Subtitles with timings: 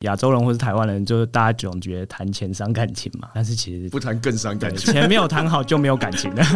[0.00, 6.42] 亚洲人或是台湾人，就是大家总觉得谈钱伤感情嘛，但是其实不谈更伤感情，钱没有谈好就没有感情了。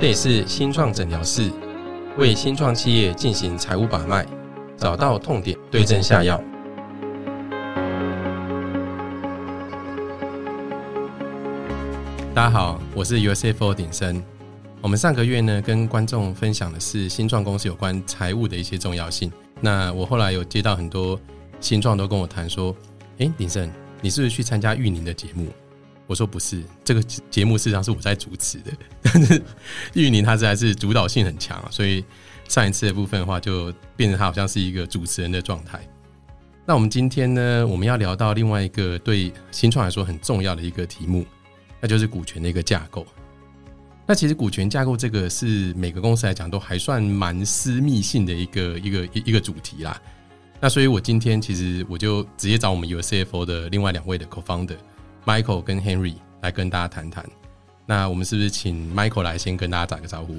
[0.00, 1.48] 这里是新创诊疗室，
[2.18, 4.26] 为新创企业进行财务把脉，
[4.76, 6.42] 找到痛点，对症下药。
[12.34, 14.20] 大家好，我是 USFO 鼎生。
[14.82, 19.32] 我们上个月呢，跟观众分享的是新创公司有关财务的一些重要性。
[19.60, 21.18] 那我后来有接到很多
[21.60, 22.74] 新创都跟我谈说
[23.18, 23.68] ：“哎，鼎盛，
[24.00, 25.48] 你是不是去参加玉宁的节目？”
[26.06, 28.70] 我说：“不是，这个节目事实上是我在主持的。
[29.02, 29.42] 但是
[29.94, 32.04] 玉宁他实在是主导性很强，所以
[32.46, 35.80] 上一次的部分的话，就变成他好像是一个主持人的状态。
[36.64, 41.26] 那我们今天呢，我们要聊到另外一个对新创来说很重要的一个题目。”
[41.80, 43.04] 那就是股权的一个架构。
[44.08, 50.00] 那其实股权架构这个是每个公司来讲都还算蛮私密性的一个一个一一个主题啦。
[50.60, 54.76] 那所以我今天其实我就直接找我们 U C F O 的另外两位的 Co-founder
[55.24, 57.28] Michael 跟 Henry 来跟大家谈谈。
[57.84, 60.36] 那我们是不是请 Michael 来先跟大家打个招呼？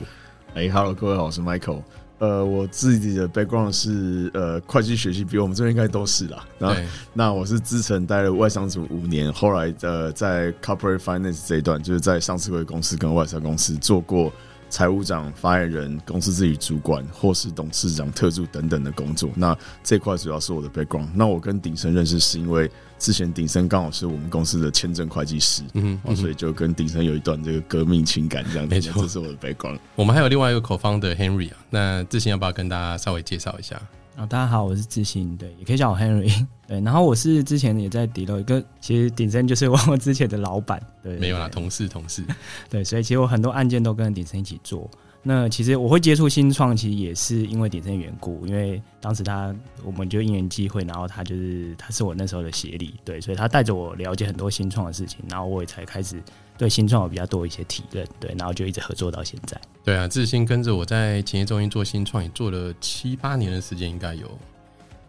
[0.55, 1.83] 哎，Hello，各位好，我是 Michael。
[2.19, 6.45] 呃，我自己的 background 是呃会计学习，比我们这边应该都是啦。
[6.57, 6.75] 那
[7.13, 14.31] 那我是自成待了外商组五年，后来呃在 corporate finance 这一段，就是在上市公司跟外商公司做过。
[14.69, 21.07] 财务长、发言人、公司自己主管或是董事长、特助等等的工作，那这块主要是我的 background。
[21.13, 28.67] 那我跟鼎生认识是因为之前鼎生刚好是我们公司的签证会计师，嗯，所以就跟鼎生有一段这个革命情感这样。
[28.67, 29.79] 没错，这是我的 background。
[29.95, 33.81] 我们还有另外一个口方的 Henry 啊，那之前要不要跟大家稍微介绍一下？
[34.15, 42.23] 啊，大家好，我是志行，对，也可以叫我 Henry，对，然后我是之前也在迪乐，跟其实鼎生就是我之前的老板，对，没有啦，同事同事，
[42.69, 44.89] 对，所以其实我很多案件都跟鼎生一起做。
[45.23, 56.21] 那其实我会接触新创，其实也是因为鼎生缘故，因为当时他我们就因缘机会，然后他就是他是我那时候的协理，对，所以他带着我了解很多新创的事情，然后我也才开始。
[56.57, 59.55] 对新创有比较多一些体认，对，然后就一直合作到现在。
[59.83, 64.27] 对啊，志新跟着我在企业中心做新创，也做了七八年的时间，应该有。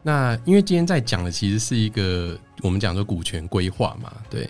[0.02, 4.48] 那因为今天在讲的其实是一个我们讲说股权规划嘛，对。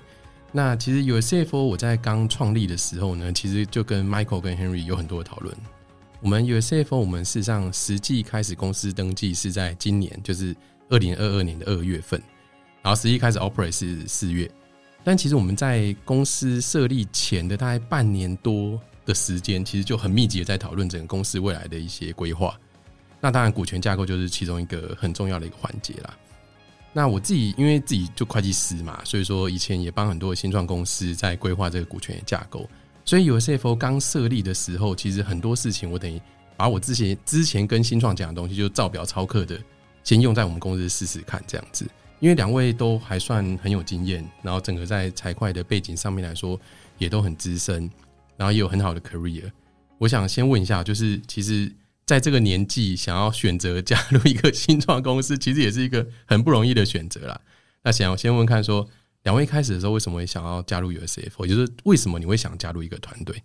[0.50, 5.54] 那其实有 CFO，我在刚创立的时候呢，其实就跟 Michael 跟 Henry 有很多的讨论。
[6.20, 10.56] 我们有 CFO，我们事实上实际开始公司登记是在今年，就是
[10.88, 12.20] 二零二二年的二月份，
[12.82, 14.50] 然后实际开始 operate 是四月。
[15.04, 22.59] 但其实我们在公司设立前的大概半年多的时间，其实就很密集的在讨论整个公司未来的一些规划。
[23.21, 26.17] 那当然，股权架构就是其中一个很重要的一个环节啦。
[26.93, 32.69] 那我自己因为自己就会计师嘛，所以说以前也帮很多新创公司在规划这个股权的架构。
[33.05, 36.21] 所以有 CFO 刚设立的时候，其实很多事情我等于
[36.57, 39.59] 把我之前之前跟新创讲的东西，就照表抄课的，
[40.05, 41.87] 先用在我们公司试试看这样子。
[42.21, 46.61] 因为两位都还算很有经验，然后整个在财会的背景上面来说
[46.99, 47.89] 也都很资深，
[48.37, 49.51] 然后也有很好的 career。
[49.99, 51.73] 我想先问一下，就是其实
[52.09, 57.39] 在这个年纪想要选择加入一个新创公司，其实也是一个很不容易的选择啦。
[57.83, 58.89] 那想要先问看，说
[59.25, 61.45] 两位开始的时候为什么会想要加入 USF？
[61.45, 63.37] 也就是为什么你会想加入一个团队？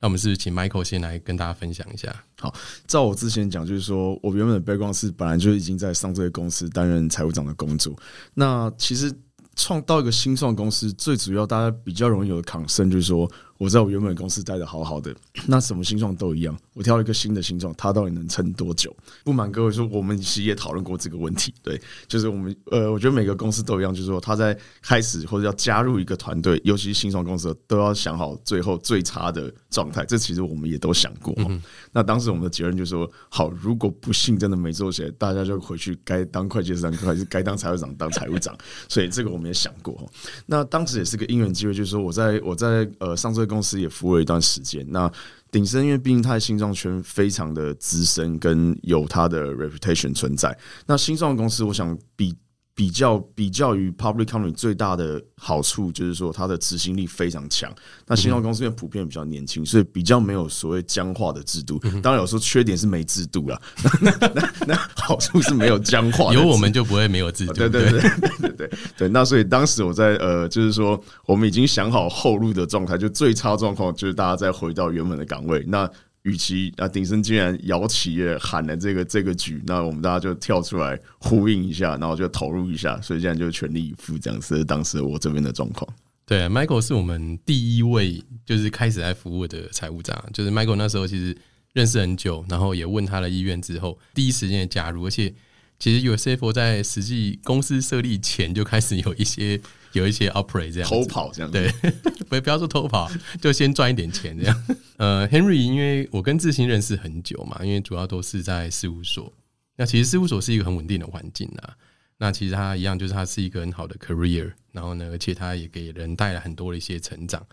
[0.00, 2.14] 那我们是请 Michael 先来跟大家分享一下。
[2.38, 2.54] 好，
[2.86, 7.96] 照我之前讲，就是说我原本的背光是本来就已经在上这个公司担任财务长的工作。
[8.34, 9.10] 那其实
[9.56, 13.26] 创到一个新创公司，最主要大家比较容易有的抗生，就是说。
[13.60, 15.14] 我在我原本公司待的好好的，
[15.46, 16.58] 那什么形状都一样。
[16.72, 18.90] 我挑一个新的形状，它到底能撑多久？
[19.22, 21.52] 不瞒各位说，我们其实也讨论过这个问题。
[21.62, 21.78] 对，
[22.08, 30.06] 就是我们呃，我觉得每个公司都一样，就是说他在开始或者要加入一个团队，尤其是新创公司，都要想好最后最差的状态。
[30.06, 31.34] 这其实我们也都想过。
[31.36, 31.60] 嗯
[31.92, 38.56] 那当时我们的结论就是说，好，如果不幸真的没做起来，大家就回去该当会计师当会计师，该当财务长当财务长。
[38.88, 40.10] 所以这个我们也想过。
[40.46, 43.49] 那当时也是个因缘机会，就是说我在我在呃上这个。
[43.50, 44.86] 公司也服务了一段时间。
[44.88, 45.12] 那
[45.50, 50.56] 鼎盛，因为毕竟他的心脏圈非常的资深，跟有他的 reputation 存在。
[50.86, 52.34] 那新创公司，我想比。
[52.80, 57.70] 比较比较于 public company 最大的好处就是说它的执行力非常强。
[58.06, 61.78] 那新创公司因为普遍比较年轻，所以比较没有所谓僵化的制度。
[62.02, 63.60] 当然有时候缺点是没制度了，
[64.00, 66.32] 那那好处是没有僵化。
[66.32, 67.52] 有我们就不会没有制度。
[67.52, 69.08] 对对对对 对对。
[69.10, 75.62] 那所以当时我在呃，就是说我们已经想好后路的状态，就最差状况就是大家再回到原本的岗位。
[75.68, 75.86] 那
[76.22, 84.64] 与其啊，鼎盛竟然摇旗喊了这个这个局，那我们大家就跳出来呼应一下，然后就投入一下，所以现在就全力以赴这样子。
[84.64, 85.90] 当时我这边的状况，
[86.26, 91.34] 对，Michael 是我们第一位就是开始来服务的财务长，就是 Michael 那时候其实
[91.72, 95.32] 认识很久，然后也问他的意愿之后，第一时间加入，而且
[95.78, 99.58] 其实 USF 在实际公司设立前就开始有一些
[99.92, 101.70] 有一些 operate 这样偷跑这样，对，
[102.28, 103.10] 不不要说偷跑，
[103.40, 104.64] 就先赚一点钱这样。
[104.96, 109.32] 呃，Henry，因为我跟志兴认识很久嘛，因为主要都是在事务所，
[109.76, 111.76] 那其实事务所是一个很稳定的环境啊。
[112.18, 117.44] 那其实他一样，就是他是一个很好的 career，然后呢，而且他也给人带来很多的一些成长。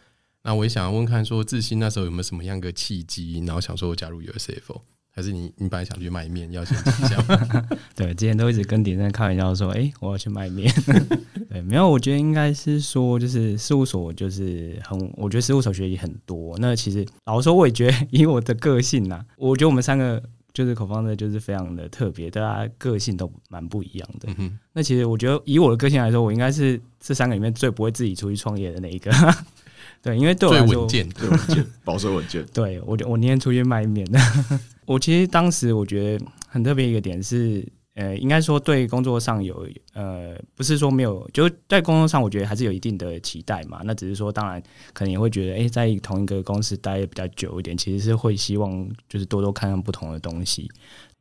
[0.43, 4.81] 那我也想要问看，说志新那时候有没有什么样的契机，然后想说我加入 USF，
[5.17, 7.67] 还是你你本来想去卖面，要先讲一下？
[7.97, 10.71] 对，之前都一直跟鼎生开玩笑说，哎，我要去卖面。
[11.49, 16.55] 对，没有，我觉得应该是说，就是事务所就是很，我觉得事务所学习很多。
[16.59, 20.21] 那其实老实说，我也觉得以我的个性呐，我觉得我们三个
[20.53, 24.29] 就是口方的，就是非常的特别，大家个性都蛮不一样的。
[24.71, 29.11] 那其实我觉得以我的个性来说，我应该是这三个里面最不会自己出去创业的那一个。
[30.03, 32.45] 对，因为对我来说，最稳健，最稳健，保守稳健。
[32.53, 34.07] 对我，我宁愿出去卖面。
[34.87, 43.81] 我其实当时我觉得很特别一个点是，呃，应该说对工作上有，呃，不是说没有，就在工作上，我觉得还是有一定的期待嘛。
[43.83, 44.63] 那只是说，当然
[44.93, 50.71] 可能也会觉得，哎，在同一个公司待比较久一点，其实是会希望就是多多看看不同的东西。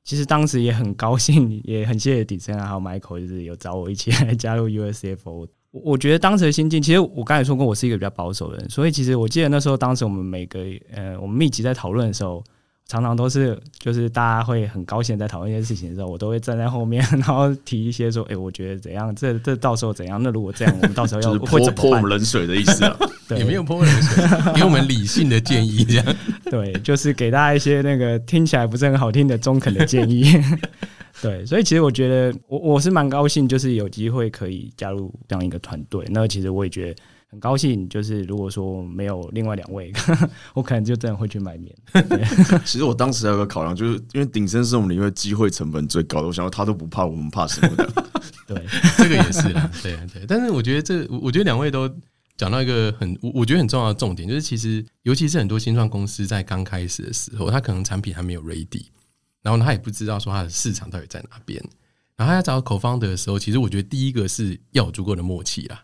[0.04, 5.48] 其实当时也很高兴，也很谢谢底森还有 Michael，就是有找我一起来加入 USFO。
[5.72, 10.60] 我觉得当时的心境，其实我刚才说过，我是一个比较保守的人，所以其实我记得那时候，当时我们每个
[10.92, 12.44] 呃，我们密集在讨论的时候。
[12.88, 19.12] 常常都是，就是大家会很高兴在讨论一些事情的时候，我都会站在后面， 然后提一些说：“哎，我觉得怎样？
[19.16, 20.22] 这这到时候怎样？
[20.22, 22.96] 那如果这样，我们到时候要泼泼我们冷水的意思啊？
[23.36, 24.24] 也没有泼冷水，
[24.54, 26.06] 给我们理性的建议，这样
[26.48, 30.32] 对，就是给大家一些那个听起来不是很好听的中肯的建议。
[31.20, 36.04] 对，所以其实我觉得我我是蛮高兴，就是有机会可以加入这样一个团队。
[36.10, 37.02] 那其实我也觉得。
[37.28, 39.92] 很高兴，就是如果说没有另外两位，
[40.54, 41.74] 我可能就真的会去买面。
[42.64, 47.84] 其实我当时还有个考量，就是因为鼎生是我们里面机会成本最高的，我想到他都不怕，我们怕什么的？
[48.46, 48.64] 对，
[48.96, 50.24] 这个也是啦，对对。
[50.26, 51.92] 但是我觉得这，我觉得两位都
[52.36, 58.86] 讲到一个很，我我觉得很重要的重点，就是其实尤其是很多新创公司在刚开始的时候，他可能产品还没有 ready，
[59.42, 61.60] 然后他也不知道说他的市场到底在哪边，
[62.14, 65.82] 然后他要找口方的时候，其实我觉得第一个是要有足够的默契啦。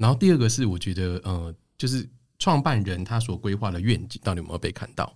[0.00, 2.08] 然后第二个是，我觉得呃，就是
[2.38, 5.14] 创办人他所规划的愿景到底有没有被看到？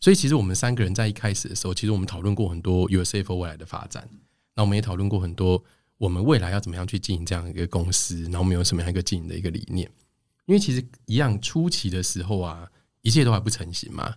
[0.00, 4.06] 所以其实我们三个人在一开始的时候，其实我们讨论过很多 USF 未来的发展，
[4.54, 5.64] 那我们也讨论过很多
[5.96, 9.90] 我们未来要怎么样去经营这样一个公司，然后我们有什么样一个经营的一个理念。
[10.44, 12.70] 因为其实一样初期的时候啊，
[13.00, 14.14] 一切都还不成型嘛，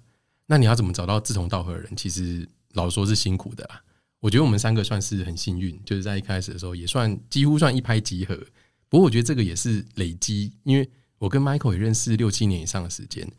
[0.47, 1.95] 那你要怎么找到志同道合的人？
[1.95, 3.81] 其实老实说是辛苦的啦。
[4.19, 8.37] 我觉得我们三个算是很幸运，就是在一开始的时候也算几乎算一拍即合。
[8.89, 13.29] 不过我觉得这个也是累积，因为我跟 Michael 也认识六七年以上的时间，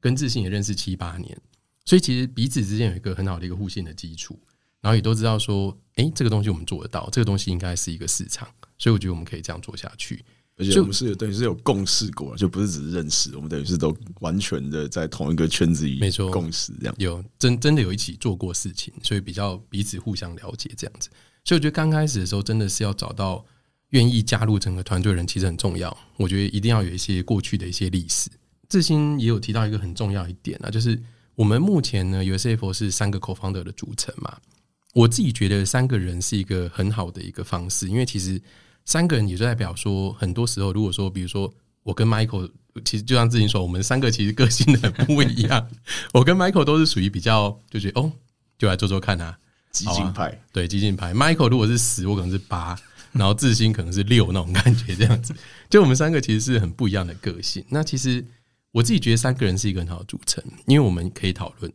[0.00, 1.38] 跟志信也认识七八年，
[1.84, 4.38] 所以其实彼此之间有一个很好的一个互信的基础，
[4.80, 10.24] 然后也都知道说，哎，这个东西我们做得到，这个东西应该是一个市场，所以我觉得我们可以这样做下去。
[10.56, 16.94] 而且我们是等于是有共识过，就不是只是认识，我们等于是都完全的在同一个圈子里，没错，共识这样。
[16.98, 21.08] 有真真的有一起做过事情，所以比较彼此互相了解这样子。
[21.44, 23.44] 所以我觉得刚开始的时候，真的是要找到。
[23.90, 28.30] 愿意加入整个团队的人其实很重要，我觉得一定要有一些过去的一些历史。
[28.68, 31.00] 志新也有提到一个很重要一点啊，就是
[31.34, 34.36] 我们目前呢，USF 是三个 co-founder 的组成嘛。
[34.92, 38.40] 我自己觉得三个人是一个很好的一个方式，因为其实
[38.84, 41.50] 三个人也就代表说，很多时候如果说，比如说
[41.82, 42.50] 我跟 Michael，
[42.84, 45.66] 其实就像志新说，我们三个其实个性的很不一样。
[46.12, 48.12] 我跟 Michael 都是属于比较就觉得哦，
[48.58, 49.38] 就来做做看啊，
[49.70, 51.14] 激进派，对激进派。
[51.14, 52.78] Michael 如果是十，我可能是八。
[53.12, 55.34] 然后自信可能是六那种感觉，这样子，
[55.68, 57.64] 就我们三个其实是很不一样的个性。
[57.68, 58.24] 那其实
[58.70, 61.72] 我自己觉得三个人是一个很好的组成，因为我们可以讨论，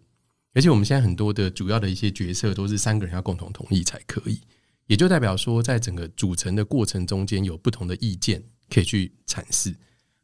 [0.53, 4.39] 而且我们现在很多的主要的一些决策都是三个人要共同同意才可以，
[4.87, 9.73] 也就代表说，在整个组成的过程中间有不同的意见可以去阐释。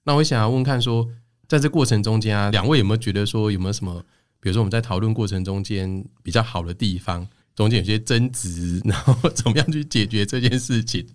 [0.03, 1.07] 那我想要问看说，
[1.47, 4.03] 在这过程中间啊，两位有没有觉得说有没有什么，
[4.39, 7.27] 比如说我们在讨论过程中间比较好的地方？
[7.59, 11.05] 中间有些争执， 然后怎么样去解决这件事情？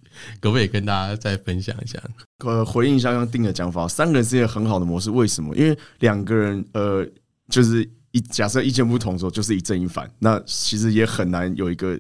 [0.43, 1.99] 可不可以跟大家再分享一下？
[2.45, 5.11] 呃，回应一下刚刚定的讲法，三个人是一个很好的模式。
[5.11, 5.57] 为什么？
[5.57, 7.09] 因为两个人，呃，
[7.49, 10.07] 就是一假设意见不同的时候，就是一正一反。
[10.19, 11.99] 那其实也很难有一个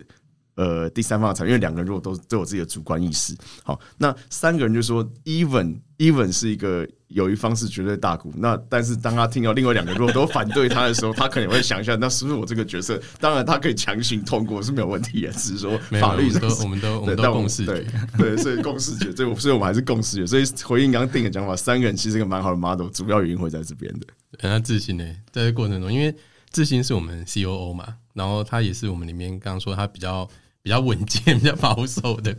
[0.54, 6.86] 呃第三方的场，因为两个人如果都都有自己的主观意识，好，那三个人就说 even even 是一个。
[7.08, 13.00] 有一方是绝对大股，那但是当他听到另外两个如果都反对他的时候，他可能会想一下，那是不是我这个角色？
[13.20, 17.86] 当然，他可以强行通过是没有问题的，只是说 法律都我们都我们都共识对
[18.18, 20.26] 对，所以共识决，所以所以我们还是共识决。
[20.26, 24.06] 所以回应刚刚定的讲法，三个人其实一个蛮好的 model，主要原因会在这边的。
[24.40, 26.12] 很自信呢，在这过程中，因为
[26.50, 30.28] 志新是我们 C O O 嘛，然后他也是我们里面刚刚说他比较
[30.64, 32.34] 比较稳健、 比较保守的，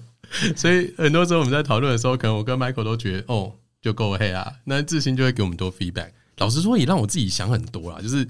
[0.57, 6.09] 所以很多时候我们在讨论的时候，可能我跟 Michael 都觉得哦就够黑啊，那志新就会给我们多 feedback。
[6.37, 8.27] 老实说，也让我自己想很多啦，就是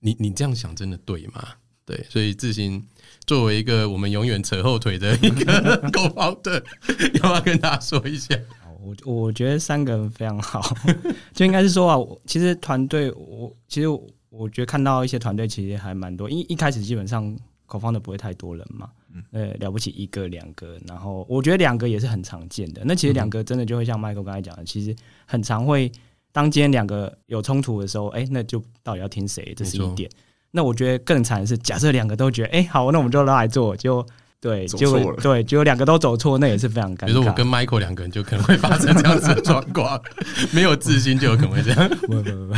[0.00, 1.46] 你你这样想真的对吗？
[1.84, 2.82] 对，所以志新
[3.26, 6.64] 作为一个我们永远扯后腿的一个狗方的，
[7.22, 8.34] 要不要跟大家说一下？
[8.80, 10.74] 我我觉得三个人非常好，
[11.34, 13.88] 就应该是说啊，其实团队我其实
[14.30, 17.36] 我觉得看到一些团队其实还蛮多，因一开始基本上
[17.66, 18.88] 口方的不会太多人嘛，
[19.32, 22.82] 呃，了不起一个两个，然后我觉得两个也是很常见的。
[22.84, 24.94] 那其实两个真的就会像 Michael 刚才讲的，其实
[25.26, 25.90] 很常会
[26.32, 29.54] 当今天两个有冲突的时候，哎，那就到底要听谁？
[29.56, 30.10] 这是一点。
[30.50, 34.06] 那我觉得更惨的是，假设两个都觉得，哎，好，那我们就来做，就
[34.40, 37.06] 对，就对，结果两个都走错，那也是非常尴尬。
[37.06, 40.00] 比如说我跟 Michael 两个人就可能会发生这样子的状况，
[40.52, 41.88] 没有自信就有可能会这样。
[42.02, 42.54] 不不不不。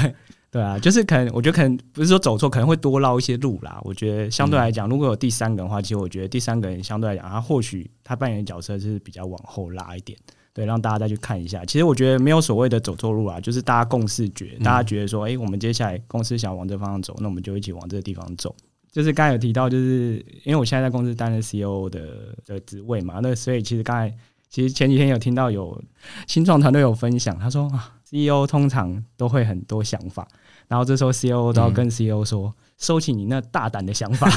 [0.57, 3.79] 对啊，就是可能，我觉得可能不是说走错，可能会多绕一些路啦。
[3.85, 10.19] 我觉得相对来讲，如果有第三个的话，其实我觉得第三个人相对来讲，他或许他扮演的角色是比较往后拉一点，
[10.55, 11.63] 对，让大家再去看一下。
[11.67, 18.57] 其实我觉得没有所谓的走错路啊，就是大家共视觉，大家觉得说，哎，我们接下来公司想往这方向走，那我们就一起往这个地方走。
[18.91, 24.17] 就是刚才有提到，就是因为我现在在公司担任 CEO 的的职位嘛，那所以其实刚才
[24.49, 25.79] 其实前几天有听到有
[26.27, 30.27] 新创团队有分享，他说啊，CEO 通常都会很多想法。
[30.69, 34.29] 然后这时候 C O 都要跟 C O 说，收起你那大胆的想法。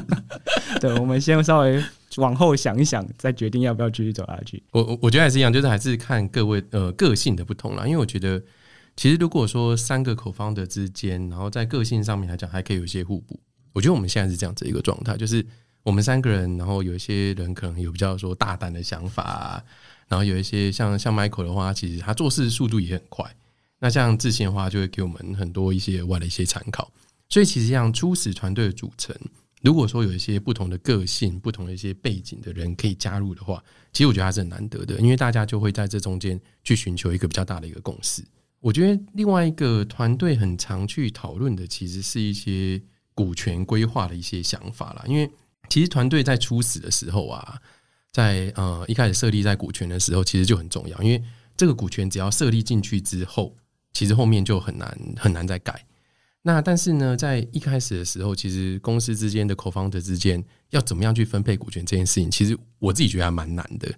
[0.80, 1.82] 对，我们先稍微
[2.16, 4.62] 往后想一想，再决定要不要继续走下去。
[4.72, 7.84] 我我我觉得还是一样，就是还是看各位呃个性的不同啦。
[7.84, 8.40] 因为我觉得，
[8.96, 13.38] 其实如果说三个口方的之间，然后在个性上面来讲，还可以有一些互补。
[13.72, 15.44] 我觉得我们现在是这样子一个状态，就是
[15.82, 19.62] 我们三个人，然后有一些人可能有比较说大胆的想法，
[20.08, 23.30] 然后有一些像像 Michael 的话，其实他做事速度也很快。
[23.78, 26.90] 那像自信的话，就会给我们很多一些外的一些参考。
[27.28, 29.14] 所以其实像初始团队的组成，
[29.62, 38.22] 如果说有一些不同的个性、不同的一些背景的人可以加入的话，其实我觉得还是很难得的，因为大家就会在这中间去寻求一个比较大的一个共识。
[38.60, 42.80] 我觉得另外一个团队很常去讨论的，其实是一些
[43.12, 45.04] 股权规划的一些想法啦。
[45.06, 45.30] 因为
[45.68, 47.60] 其实团队在初始的时候啊，
[48.12, 51.22] 在呃一开始设立在股权的时候，其实就很重要，因为
[51.56, 53.54] 这个股权只要设立进去之后。
[53.96, 55.86] 其实后面就很难很难再改。
[56.42, 63.90] 那但是呢，在一开始的时候，其实公司之间的口方的之间要怎么样去分配股权这件事情，其实我自己觉得还蛮难的。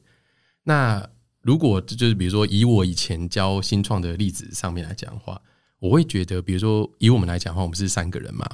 [0.62, 1.04] 那
[1.42, 5.42] 如果就是比如说以我以前教新创的例子上面来讲的话，
[5.80, 8.48] 我会觉得，比如说以我们来讲的话，我们是三个人嘛，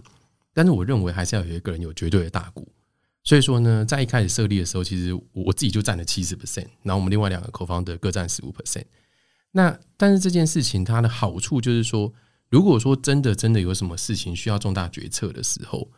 [0.54, 2.66] 但是我认为还是要有一个人有绝对的大股。
[3.22, 8.84] 所以说呢，在一开始设立的时候，其实我自己就占了七十 percent，然后我们另外两个口方的各占十五 percent。
[9.56, 12.12] 那但是这件事情它的好处就是说，
[12.50, 15.88] 如果说真的真的有什么事情需要重大决策的时候，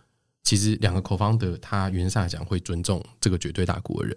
[0.42, 4.14] 其实两个口方的他原上讲会尊重这个绝对大国人，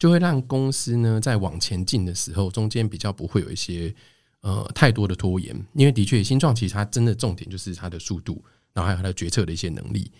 [0.00, 3.94] 就会让公司呢在往前进的时候，中间比较不会有一些
[4.40, 10.10] 呃太多的拖延，因为的确新创其实它真的重点就是它的速度，然后还有它的决策的一些能力。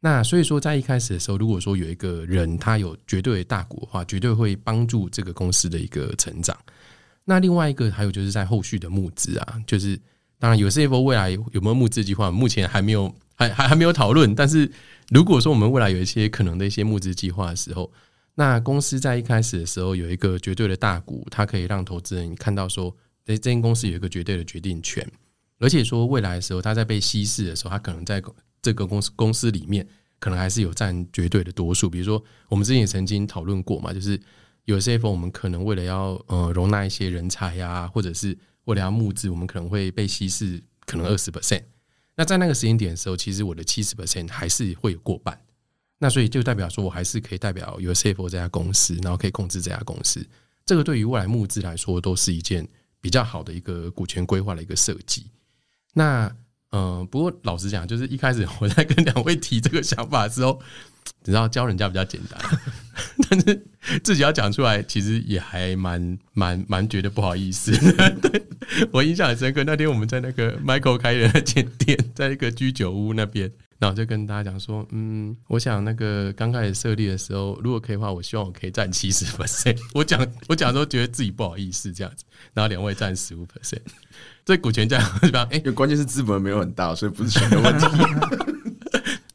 [0.00, 6.56] 那所以说在一开始的时候，如果说有一个人他有绝对大股的话，绝对会帮助这个公司的一个成长。
[7.28, 9.98] 那另外一个还有就是在后续的募资啊，就是
[10.38, 14.32] 当然有 CFO 未来有没有募资计划，目前还没有，还还还没有讨论。
[14.32, 14.70] 但是
[15.10, 17.90] 如果说我们未来有一些可能的一些募资计划的时候，
[18.36, 25.04] 那公司在一开始的时候有一个绝对的大股，它可以让投资人看到说，这这间公司有一个绝对的决定权，
[25.58, 28.22] 而且说未来的时候，它在被稀释的时候，它可能在
[28.62, 29.84] 这个公司公司里面
[30.20, 31.90] 可能还是有占绝对的多数。
[31.90, 34.20] 比如说我们之前也曾经讨论过嘛，就是。
[34.66, 41.62] 有些时候，我们可能为了要呃容纳一些人才呀，或者是为了要募资，我们可能会被稀释，可能二十 percent。
[42.16, 45.40] 那在那个时间点的时候，其实我的七十 percent 还是会有过半。
[45.98, 50.26] 那所以就代表说我还是可以代表有 C F 这家公司，然后可以控制这家公司。
[50.64, 52.66] 这个对于未来募资来说，都是一件
[53.00, 55.26] 比较好的一个股权规划的一个设计。
[55.94, 56.30] 那
[56.72, 60.60] 嗯，不过老实讲，就是一开始我在跟两位提这个想法的时候。
[61.24, 62.40] 你知道教人家比较简单，
[63.28, 63.66] 但是
[64.02, 67.72] 自己要讲出来，其实也还蛮蛮蛮觉得不好意思。
[68.22, 68.42] 对
[68.92, 79.78] 我印象很深刻，那天我们在那个 Michael 开的那间店，在一个居酒屋那边，然后就跟大家讲说，嗯，我想那个刚开始设立的时候，如果可以的话，我希望我可以占七十 percent。
[79.94, 83.80] 我讲我讲都觉得自己不好意思这样子，然后两位占十五 percent，
[84.44, 85.46] 这股权这样对吧？
[85.50, 87.86] 哎，因为关键是资本没有很大，所以不是钱的问题，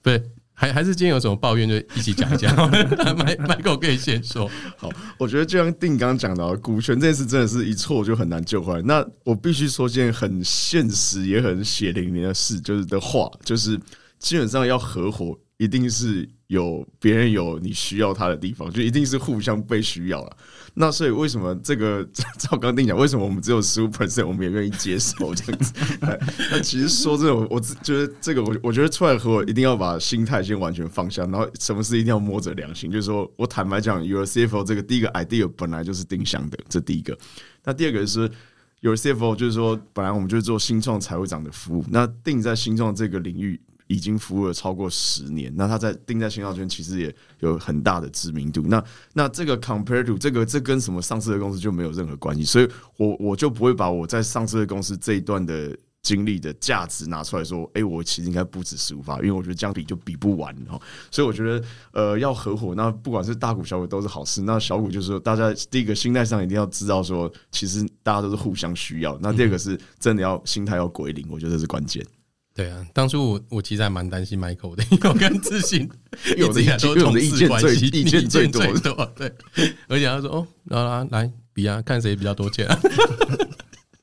[0.01, 0.31] 不是。
[0.61, 2.55] 还还是今天有什么抱怨就一起讲一讲，
[3.17, 4.47] 麦麦克可以先说。
[4.77, 8.81] 好，我觉得就像定刚刚讲的，股权这件事真的是一错就很难救回来。
[8.83, 13.75] 那我必须说件很现实也很血淋淋的事，就是的话，就是
[14.19, 20.37] 基本上要合伙，一定是有别人有你需要他的地方，就一定是互相被需要了。
[20.73, 22.05] 那所以为什么这个
[22.37, 25.73] 照刚定讲，为什么我们只有十五 percent，我们也愿意接受这样子？
[26.51, 37.17] 那其实说这种，我觉得这个我我觉得出来和我一定要把心态先完全放下，然后什么事一定要摸着良心，就是说我坦白讲，，Your CFO 这个第一个 idea 本来就是定向的，这第一个。
[37.63, 38.29] 那第二个是
[38.81, 43.57] Your CFO，就是说本来我们就是做新创财务长的服务，那定在新创这个领域。
[43.91, 48.61] 已经服务了超过十年，那他在定在新创圈其实也有很大的知名度。
[48.61, 48.81] 那
[49.13, 60.79] 那这个 compare to 这个这跟什么上市的公司就没有任何关系，所以我我就不会把我在上市的公司这一段的经历的价值拿出来说，哎，我其实应该不止十五发，因为我觉得这样比就比不完哦。
[61.11, 64.41] 所以我觉得呃要合伙，那不管是大股小股都是好事。
[64.41, 69.19] 那小股就是说，大家第一个心态上一定要知道说，其实大家都是互相需要。
[69.21, 72.05] 那第二个是真的要心态要归零，我觉得这是关键。
[72.61, 75.89] 对啊，当初我我其实还蛮担心 Michael 的， 因为我跟自信
[76.37, 78.61] 有的都有的意见最意见最多，
[79.17, 79.31] 对，
[79.87, 80.47] 而且他说哦，
[81.09, 82.67] 来来比啊，看谁比较多钱，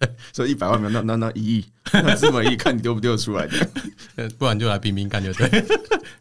[0.33, 5.65] 所以一百万没有，那那那一亿， 那这么一亿，看你丢不丢得出来的， 不然就来拼拼看就对，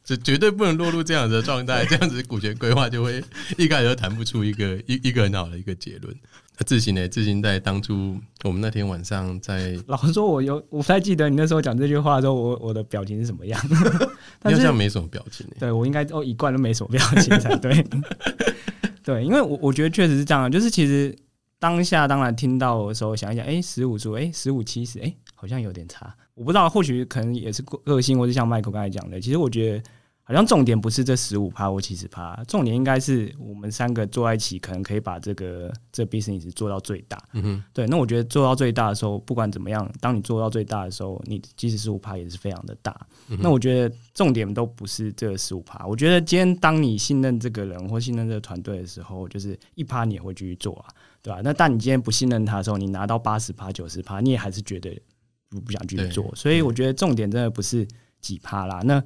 [0.03, 3.23] 这绝对不能落入这样子的状态，这样子股权规划就会
[3.57, 6.15] 一开始就谈不出一个一一个很好的一个结论。
[6.59, 7.07] 那自行呢？
[7.07, 13.61] 自行在当初我们那天晚上在，老实说，我有我不太记得你那时候讲这句话的时候，我我的表情是什么样。
[14.41, 15.45] 好像没什么表情。
[15.59, 17.85] 对我应该都一贯都没什么表情才对。
[19.03, 21.15] 对，因为我我觉得确实是这样，就是其实
[21.59, 26.15] 当下当然听到的时候想一想，哎，十五数，哎，十五七十，哎，好像有点差。
[26.33, 29.83] 我不知道，或许可能也是个性，或是像麦克刚才讲的，其实我觉得。
[30.27, 37.17] 好像重点不是这十五趴或七十趴，重点应该是我们三个坐在一起，可能可以把这个这 business 做到最大。
[37.31, 37.87] 嗯哼，对。
[37.87, 42.93] 那我觉得做到最大的时候，不管怎么样，当你做到最大的时候，你即使十五趴也是非常的大。
[43.39, 45.87] 那我觉得重点都不是这十五趴。
[45.87, 51.41] 我觉得今天当你信任这个人或信任这个团队的时候，就是一趴你也会继续做啊，对吧？
[51.43, 54.97] 那但你今天不信任他的时候，你拿到八十趴、九十趴，你也还是觉得
[55.49, 56.33] 不不想去做。
[56.35, 57.87] 所以我觉得重点真的不是
[58.21, 58.81] 几趴啦。
[58.83, 59.03] 那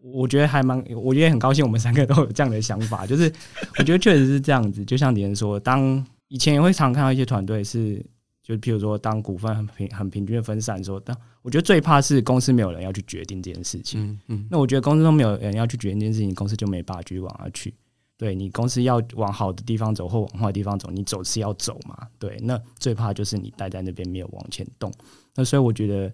[0.00, 3.06] 我觉得还蛮，我也很高兴，我们三个都有这样的想法。
[3.06, 3.32] 就是
[3.78, 8.04] 我觉得确实是这样子，就像别人说，当以前也会常看到一些团队是，
[8.42, 14.00] 就譬如说，当股份很平很平均的分散的时候，但我觉得最怕是公司没有人要去决定这件事情。
[14.00, 14.48] 嗯嗯。
[14.50, 17.74] 那我觉得公司都没有人要去决定这件事情，公司就没办法继续往下去。
[18.18, 21.96] 对你公司要往好的地方走或往坏的地方走，你走是要走嘛？
[22.18, 24.92] 对，那最怕就是你待在那边没有往前动。
[25.36, 26.12] 那所以我觉得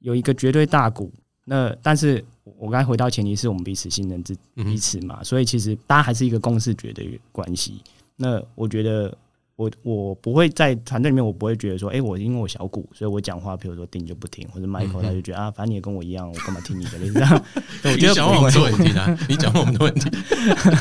[0.00, 1.10] 有一个绝对大股。
[1.48, 7.80] 那但是我刚才回到前提是我们彼此信任之彼此嘛，所以其实大家还是一个共识觉的关系。
[8.16, 9.16] 那我觉得
[9.56, 16.98] 我我不会在团队里面，我不会觉得说，哎，我因为我小股，所以我讲话，比如说听就不听，或者 Michael 他就觉得啊，反正你也跟我一样，我干嘛听你的？
[16.98, 17.44] 这样，
[17.84, 20.10] 我觉得讲我们的问题啊，你讲我们的问题，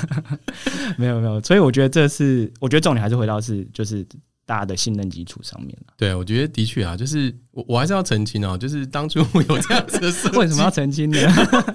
[0.98, 4.06] 没有没有，所以我觉得这是，我觉得重点还是回到是就是。
[4.48, 11.18] 大家的信任基础上面了，对，我觉得的确啊，就是我我还是要澄清哦，就是当初我有这样子的事，为什么要澄清呢？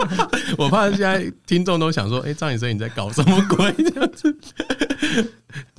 [0.57, 4.39] 我怕现在听众都想说，哎，张医生你在搞什么鬼这样子？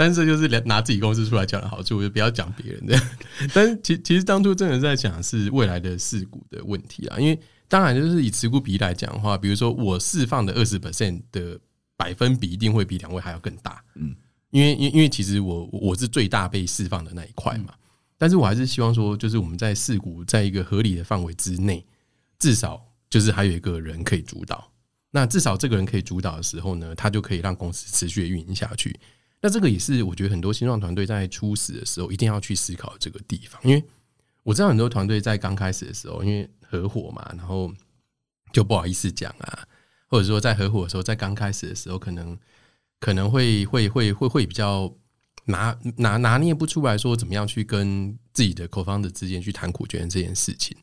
[0.02, 3.00] 但是就是拿自己公司出来讲的好处，就不要讲别人的。
[3.54, 11.60] 但其其实当初真的在讲是未来的事故的问题啊，因为当然就是以持股比例来讲的话，比如说我释放的二十 percent 的
[11.96, 14.16] 百分比一定会比两位还要更大，嗯。
[14.50, 17.74] 因为，因因为其实我我是最大被释放的那一块嘛，
[18.18, 21.86] 但是我还是希望说，就是我们在事故在一个合理的范围之内，
[22.38, 24.70] 至少就是还有一个人可以主导。
[25.12, 29.00] 那至少这个人可以主导的时候呢，他就可以让公司持续的运营下去。
[29.42, 33.84] 那这个也是我觉得很多新创团队在初始的时候一定要去思考这个地方，因为
[34.44, 37.74] 我知道很多团队在刚开始的时候，因为合伙嘛，然后
[38.54, 39.68] 就不好意思讲啊，
[40.08, 42.38] 或者说在合伙的时候，在刚开始的时候可能。
[43.04, 44.96] 可能会会会会会比较
[45.46, 50.78] 拿拿拿捏不出来说怎么样去跟自己的口方的之间去谈股权这件事情，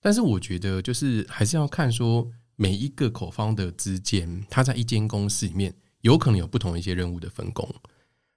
[0.00, 7.68] 但是我觉得就是还是要看说每一个口方的之间，他在一间公司里面有可能有不同一些任务的分工。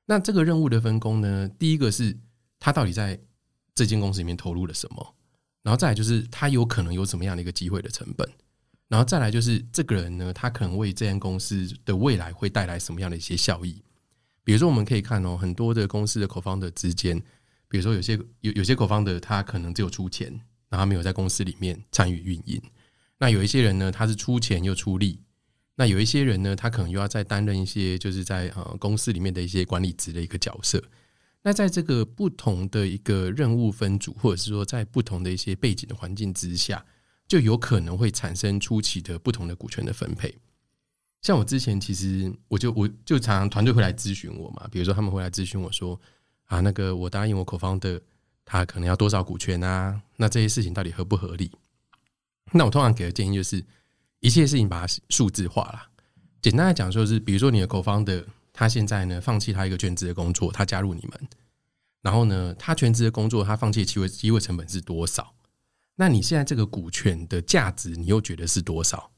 [0.10, 2.18] 那这个任务的分工呢，第一个是
[2.60, 3.20] 他到底在
[3.76, 5.16] 这间公司里面投入了什么，
[5.62, 8.28] 然后再来就是他有可能有什么样的一个机会的成本。
[8.88, 13.84] 然后再来就是这个人呢，他可能为这间公司的未来会带来什么样的一些效益？
[14.44, 17.16] 比如说，我们可以看哦，很多的公司的口方的之间，
[17.68, 20.34] 比如说有些有有些口方的他可能只有出钱，
[20.70, 22.60] 然后没有在公司里面参与运营。
[23.20, 25.20] 那有一些人呢，他是出钱又出力。
[25.80, 30.84] 那有一些人呢，他可能又要再担任一些就是在呃公司里面的一些管理职的一个角色。
[31.42, 36.86] 那在这个不同的一个任务分组，或者是说在不同的一些背景的环境之下。
[37.30, 40.36] 就有可能会产生初期的不同的股权的分配。
[41.22, 46.02] 像我之前其实我就我就常常团队会来咨询我嘛，比如说他们会来咨询我说
[46.46, 48.02] 啊，那个我答应我口方的
[48.44, 50.02] 他可能要多少股权啊？
[50.18, 51.52] 那这些事情到底合不合理？
[52.52, 53.64] 那我通常给的建议就是，
[54.20, 55.88] 一切事情把它数字化了。
[56.42, 61.28] 简单来讲，说是比如说你的口方的他现在呢放弃他一个全职的工作，他加入你们，
[62.02, 65.34] 然后呢他全职的工作他放弃机会机会成本是多少？
[65.96, 69.12] 那你现在这个股权的价值你又觉得是多少？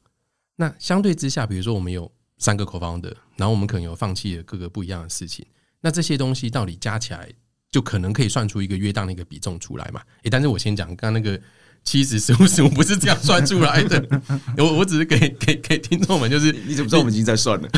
[0.56, 5.46] 那相对之下，比如说我们有三个口方的，然后我们可能有放弃了各个不一样的事情，
[5.80, 7.28] 那这些东西到底加起来，
[7.70, 10.02] 就可能可以算出一个约当的一个比重出来嘛？
[10.24, 11.40] 诶，但是我先讲，刚那个
[11.84, 14.22] 七十十五十五不是这样算出来的，
[14.58, 17.68] 我我只是给给给听众们，就是你怎么知道我们已经在算了？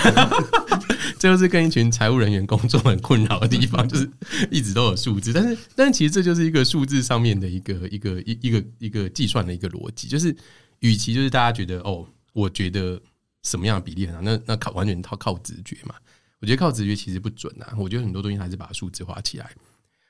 [1.18, 4.08] 这 就是跟一群财务人员工作很困扰的地方， 就是
[4.50, 10.34] 一直都有数字，但是但是其实这就是一个数字上面的一个一个一一个一个计算的一个逻辑，就是
[10.80, 12.06] 与其就是大家觉得哦。
[12.34, 13.00] 我觉得
[13.44, 14.20] 什么样的比例很好？
[14.20, 15.94] 那那靠完全靠靠直觉嘛？
[16.40, 17.72] 我觉得靠直觉其实不准啊。
[17.78, 19.48] 我觉得很多东西还是把它数字化起来。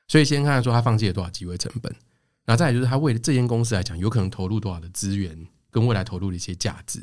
[0.09, 1.95] 所以先看说他放弃了多少机会成本，
[2.45, 5.37] 然后再来就是他为了这间公司来讲，有可能投入多少的资源，
[5.71, 7.03] 跟未来投入的一些价值。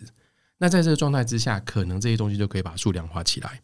[0.58, 3.62] 那在这个状态之下，可能这些东西就可以把数量化起来，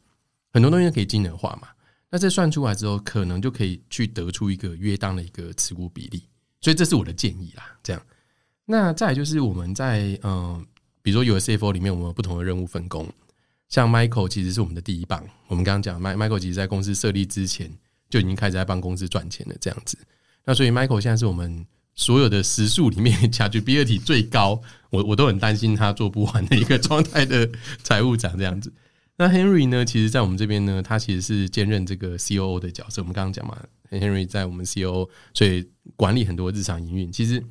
[0.51, 1.67] 很多东西可以金额化嘛。
[2.09, 6.23] 那这算出来之后，可能就可以去得出一个约当的一个持股比例。
[6.61, 7.77] 所以这是我的建议啦。
[7.83, 8.01] 这样，
[8.65, 10.65] 那再就是我们在嗯。
[11.03, 13.09] 比如说，有的 CFO 里面，我们有不同的任务分工。
[13.69, 15.25] 像 Michael 其实是我们的第一棒。
[15.47, 17.71] 我们刚刚讲，Michael 其实在公司设立之前
[18.09, 19.55] 就已经开始在帮公司赚钱了。
[19.61, 19.97] 这样子，
[20.47, 27.47] 那所以 Michael 现在是我们所有的时数里面卡举比尔体最高，我我都很担心他做不完的一个 状态的
[27.83, 28.73] 财务长这样子。
[29.17, 29.83] 那 Henry 呢？
[29.83, 33.01] 其实，在我们这边呢，他其实是兼任这个 COO 的角色。
[33.01, 33.57] 我们刚刚讲嘛
[33.91, 37.11] ，Henry 在我们 COO，所以管理很多日常营运。
[37.11, 37.43] 其实。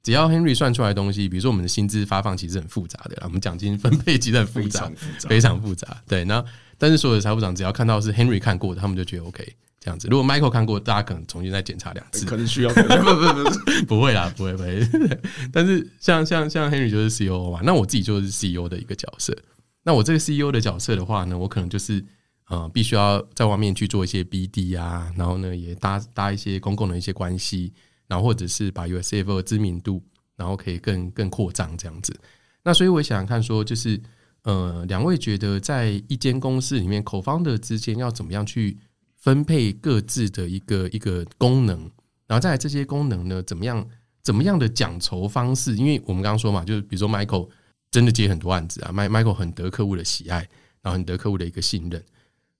[0.00, 4.90] 只要 Henry 算出来的东西，比如说我们的薪资发放其实很复杂的，我们奖金分配其实很复杂，
[5.28, 6.02] 非常复杂。
[6.06, 6.42] 对，那
[6.78, 10.08] 但是所有的财务长只要看到是 Henry 看过的，他们就觉得 OK 这样子。
[10.08, 12.72] 如果 Michael 看过，大家可能重新再检查两次，可能需要。
[12.72, 14.80] 不不不不会啦，不会不会。
[15.52, 19.36] 但是像像像 Henry 就是 CEO 嘛，那我自己就是 CEO 的一个角色。
[19.82, 22.04] 那我这个 CEO 的角色的话呢，我可能就是
[22.48, 27.72] 呃，必须要在外面去做一些 BD 啊，然后呢也搭搭一些公共的一些关系。
[28.06, 30.02] 然后或者是把 USFO 的知名度，
[30.34, 32.18] 然后可以更更扩张这样子。
[32.62, 34.00] 那所以我想看说，就是
[34.42, 38.78] 呃，两位觉得在一间公司里面，口方的之间要怎么样去
[39.16, 41.78] 分配各自的一个一个功能，
[42.26, 43.86] 然后再这些功能呢，怎么样
[44.22, 45.76] 怎么样的奖酬方式？
[45.76, 47.48] 因为我们刚刚说嘛，就是比如说 Michael
[47.90, 50.38] 真的接很多案子啊，Michael 很得客户的喜爱，
[50.82, 52.02] 然后很得客户的一个信任。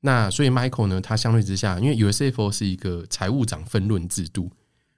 [0.00, 4.50] 那所以 Michael 呢，他相对之下，因为 USFO 是一个财务长分论制度。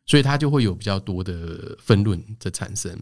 [0.06, 2.98] 所以他就会有比较多的分论的产生。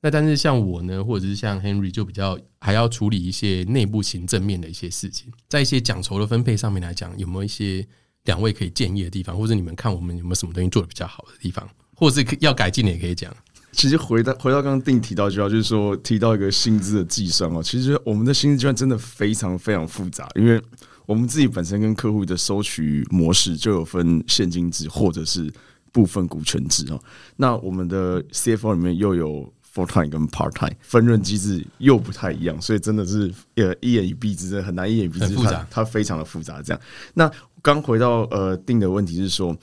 [0.00, 5.32] 那但是像我呢，或者是像 Henry，就比较还要处理一些内部行政面的一些事情。
[5.48, 7.84] 在一些奖酬的分配上面来讲，有没有一些
[8.24, 13.34] 两位可以建议的地方，或者你们看我们有没有什么东西做的比较好的地方，或者是要改进的也可以讲。
[13.72, 20.62] 其实回到回到刚刚定提到就要，就是说提到一个薪资的计算哦，其实我们的薪资计算真的非常非常复杂，因为
[21.06, 25.52] 我们自己本身跟客户的收取模式就有分现金制或者是。
[25.90, 27.02] 部分股权制哦，
[27.36, 36.60] 那我们的 CFO 里面又有 full time 跟 part time 分润机制又不太一样，所以真的是呃一言以蔽之，很难一言以蔽之，它它非常的复杂。
[36.60, 36.80] 这样，
[37.14, 37.30] 那
[37.62, 39.56] 刚回到呃定的问题是说，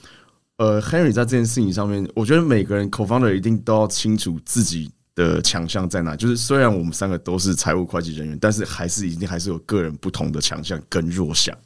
[0.56, 6.16] 呃 Henry 在这件事情上面，我觉得每个人 co-founder 一定都要清楚自己的强项在哪。
[6.16, 11.56] 就是虽然我们三个都是财务会计人员，但是还是一定还是有个人不同的强项跟弱项。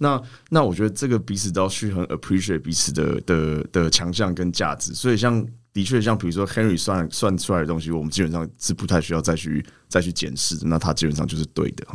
[0.00, 5.44] 那那我觉得这个彼此都要去很 appreciate 彼此的的的强项跟价值，所以像
[5.78, 11.86] 的确像比如说 Henry 算算出来的东西，我们基本上是不太需要再去再去检视的，那它基本上就是对的。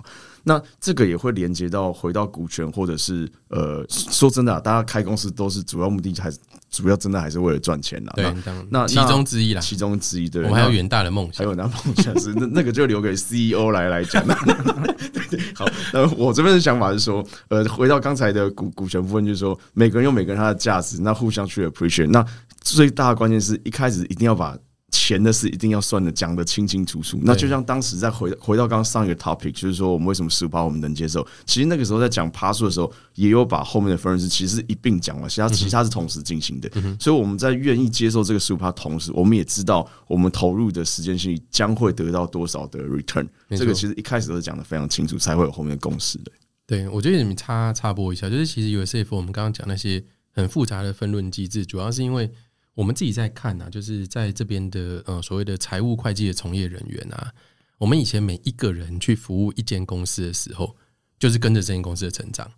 [0.42, 6.38] 那这个也会连接到回到股权，或者是呃，说真的，大家开公司都是主要目的还是
[6.70, 8.12] 主要真的还是为了赚钱呐？
[8.16, 8.34] 对，
[8.70, 10.44] 那其中之一啦，其中之一对。
[10.44, 14.26] 我们还有远大的梦想，还有那梦想是那那个就留给 CEO 来来讲。
[14.26, 22.10] 对对，好，那我这边的想法是说，呃，回到刚才的股股权部分，就是说每个人有每个人他的价值，那互相去 appreciate。
[22.10, 22.26] 那
[22.64, 24.58] 最大的关键是一开始一定要把。
[24.96, 27.20] 钱的事一定要算的讲的清清楚楚。
[27.24, 31.28] 那就像当时在回回到刚刚上一个 topic，就是说我们为什么十五趴我们能接受？
[31.48, 36.70] 其实那个时候在讲趴数的时候，也有把后面的分润是其实一并讲了，其他其他是同时进行的。
[37.00, 43.28] 所以我们在愿意接受这个十五趴同时，我们也知道我们投入的时间性将会得到多少的 return。
[43.50, 46.32] 这个其实一开始都是讲的非常清楚，才会有后面的共识的。
[46.68, 52.32] 对，我觉得你们插插播一下，就是其实 USF 我们刚刚讲那些很复杂的分论机制，主要是因为。
[52.76, 57.32] 我们自己在看啊，就是在这边的呃所谓的财务会计的从业人员啊，
[57.78, 60.76] 我们以前每一个人去服务一间公司的时候，
[61.20, 62.52] 就是跟着这间公司的成长。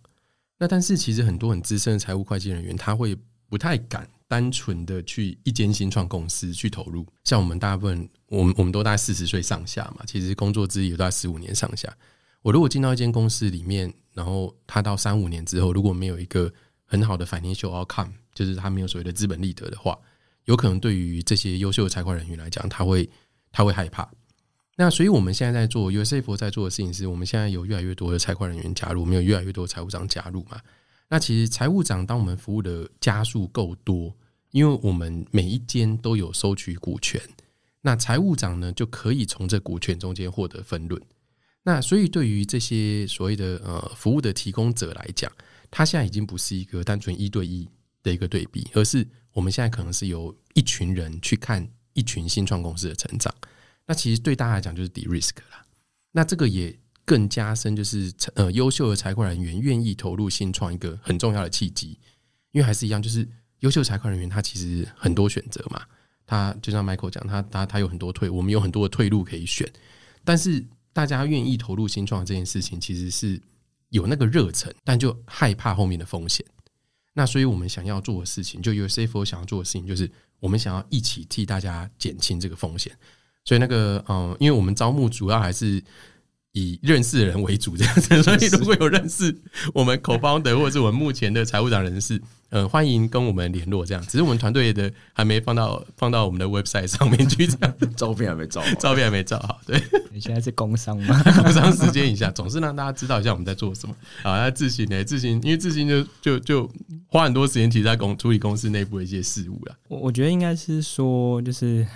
[0.58, 3.14] 那但是其实很多很资深的财务会计人员，他会
[3.48, 7.06] 不太敢单纯的去一间新创公司去投入。
[7.24, 11.94] 像我们大部分，我们我们都大概四十岁上下嘛，其实工作资历也都在十五年上下。
[12.40, 16.50] 我如果进到一间公司里面，然后他到三五年之后，如果没有一个
[16.86, 19.98] 很好的 financial come 就是他没有所谓的资本利得的话，
[20.44, 23.08] 有可能对于这些优秀的财会人员来讲，他会
[23.52, 24.08] 他会害怕。
[24.76, 30.60] 那所以我们现在在做 USF 在做的事情是，我们现在有越来越多的财会人员加入，我们有越来越多的财务长加入嘛。
[31.08, 34.14] 那其实财务长当我们服务的家数够多，
[34.50, 37.20] 因为我们每一间都有收取股权，
[37.80, 41.00] 那财务长呢就可以从这股权中间获得分润。
[41.62, 45.32] 那所以对于这些所谓的呃服务的提供者来讲，
[45.70, 47.68] 它现在已经不是一个单纯一对一
[48.02, 53.34] 的一个对比，而是我们现在可能是由一群人去看一群新创公司的成长。
[53.86, 55.64] 那其实对大家来讲就是 de risk 啦。
[56.12, 61.98] 那这个也更加深，就是呃优秀的财会人员愿意投入新创一个很重要的契机。
[62.52, 63.28] 因为还是一样，就是
[63.60, 65.82] 优秀财会人员他其实很多选择嘛。
[66.26, 69.70] 他就像 Michael 讲，他他他有很多退，我们有很多的退路可以选。
[70.24, 73.40] 但是大家愿意投入新创这件事情，其实是
[73.96, 76.44] 有那个热忱，但就害怕后面的风险。
[77.14, 82.92] 那所以我们想要做的事情，就 USFO 想要做的事情，就是我们想要一起替大家减轻这个风险。
[83.42, 85.82] 所以那个，嗯，因为我们招募主要还是
[86.52, 88.22] 以认识的人为主，这样子。
[88.22, 89.34] 所以如果有认识
[89.72, 93.84] 我们口方的，或者是我们目前的财务长人士，嗯，欢迎跟我们联络。
[93.84, 99.60] 这样，只是我们团队的还没放到放到我们的 website 上面去，这样照片还没照，照片还没照好。
[99.66, 99.80] 对，
[100.12, 101.22] 你现在是工商吗？
[101.42, 103.94] 工商时间一下，总是让大家知道一下我们在做什么。
[104.22, 105.04] 好，那自行呢？
[105.04, 106.70] 自行，因为自行就就就
[107.08, 109.76] 花很多时间，其实在公处理公司内部的一些事务了。
[109.88, 111.86] 我我觉得应该是说，就是。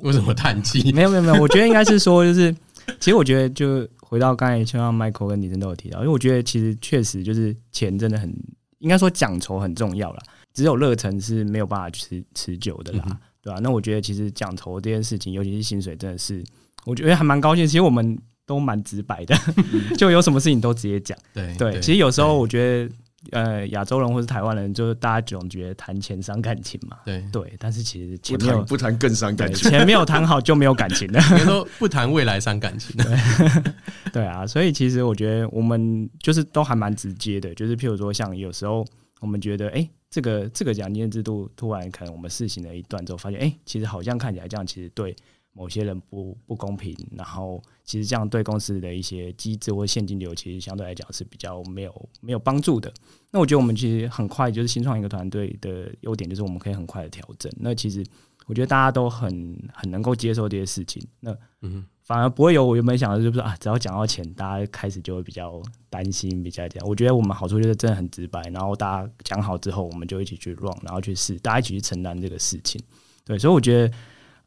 [0.00, 0.90] 为什么叹气？
[0.90, 2.50] 没有没有没有，我觉得应该是说，就是
[2.98, 8.34] 其实我觉得，就回到刚才，像 Michael 跟李真都有提到，因为我觉得其实确实就是钱真的很，
[8.82, 13.58] 应该说讲酬很重要啦，只有热忱是没有办法持持久的啦，对吧？
[13.62, 16.44] 那我觉得其实讲酬这件事情，尤其是薪水，真的是
[16.84, 17.66] 我觉得还蛮高兴。
[17.66, 19.34] 其实我们都蛮直白的，
[19.96, 21.16] 就有什么事情都直接讲。
[21.32, 22.94] 对对，其实有时候我觉得。
[23.30, 26.98] 呃，亚洲人或是台湾人，就是大家总觉得谈钱伤感情嘛。
[27.04, 31.20] 对对，但是其实不谈不谈更伤感情，钱没有谈好就没有感情了。
[31.30, 32.96] 别说不谈未来伤感情。
[32.96, 33.72] 对
[34.12, 38.84] 对啊，所以其实我觉得我们就是都还蛮直接的，就是譬如说，像有时候
[39.20, 45.14] 我们觉得，哎，这个这个奖金制度突然可能我们试行了一段之后，发现，哎，其实好像看起来这样，其实对。
[45.52, 52.92] 某些人不不公平，然后其实这样对公司的一些机制或现金流，其实相对来讲是比较没有没有帮助的。
[53.30, 57.52] 那我觉得我们其实很快就是新创一个团队的优点，就是我们可以很快的调整。
[57.58, 58.02] 那其实
[58.46, 61.06] 我觉得大家都很很能够接受这些事情。
[61.20, 65.60] 那嗯，反而不会有我原本想的就是啊，只要讲到钱，大家开始就会比较
[65.90, 66.88] 担心，比较这样。
[66.88, 72.82] 我觉得我们好处就是真的很直白，然后大家讲好之后，我们就一起去 run，然后去试，大家一起去承担这个事情。
[73.22, 73.94] 对，所以我觉得。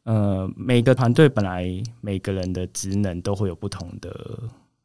[0.06, 1.68] 呃，每个团队本来
[2.00, 4.40] 每个人的职能都会有不同的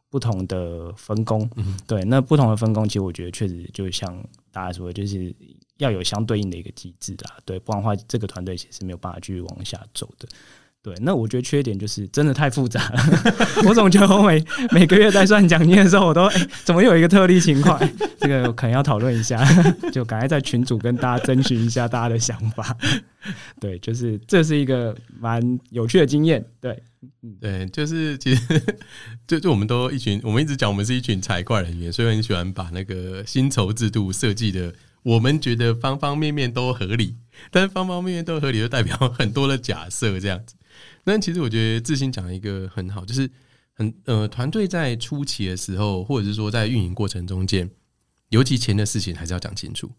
[0.09, 1.47] 不同的分工，
[1.85, 4.11] 对，那不同的分工，其实我觉得确实就像
[4.51, 5.31] 大家说，就是
[5.77, 10.27] 要有相对应的一个机制啦，对，不然的话，这个团队其实没有办法继续往下走的。
[10.83, 13.03] 对，那我觉得缺点就是真的太复杂了。
[13.69, 17.79] 我总觉得我每每个月在算奖金的时候，我都哎，怎么有一个特例情况？
[18.19, 19.45] 这个可能要讨论一下，
[19.93, 22.75] 就赶快在群组跟大家征询一下大家的想法。
[23.59, 26.43] 对，就是这是一个蛮有趣的经验。
[26.59, 26.81] 对，
[27.39, 28.61] 对，就是其实
[29.27, 37.17] 就就我们都一群，我们一直讲我们是一群财会人员，所以很喜欢把那个薪酬制度设计的，我们觉得方方面面都合理，
[37.51, 40.55] 但是方方面面都合理，就代表很多的假设这样子。
[41.03, 43.29] 那其实我觉得志兴讲一个很好，就是
[43.73, 47.69] 很呃团队在初期的时候，或者是说在运营过程中间，
[48.29, 49.91] 尤其钱的事情还是要讲清楚。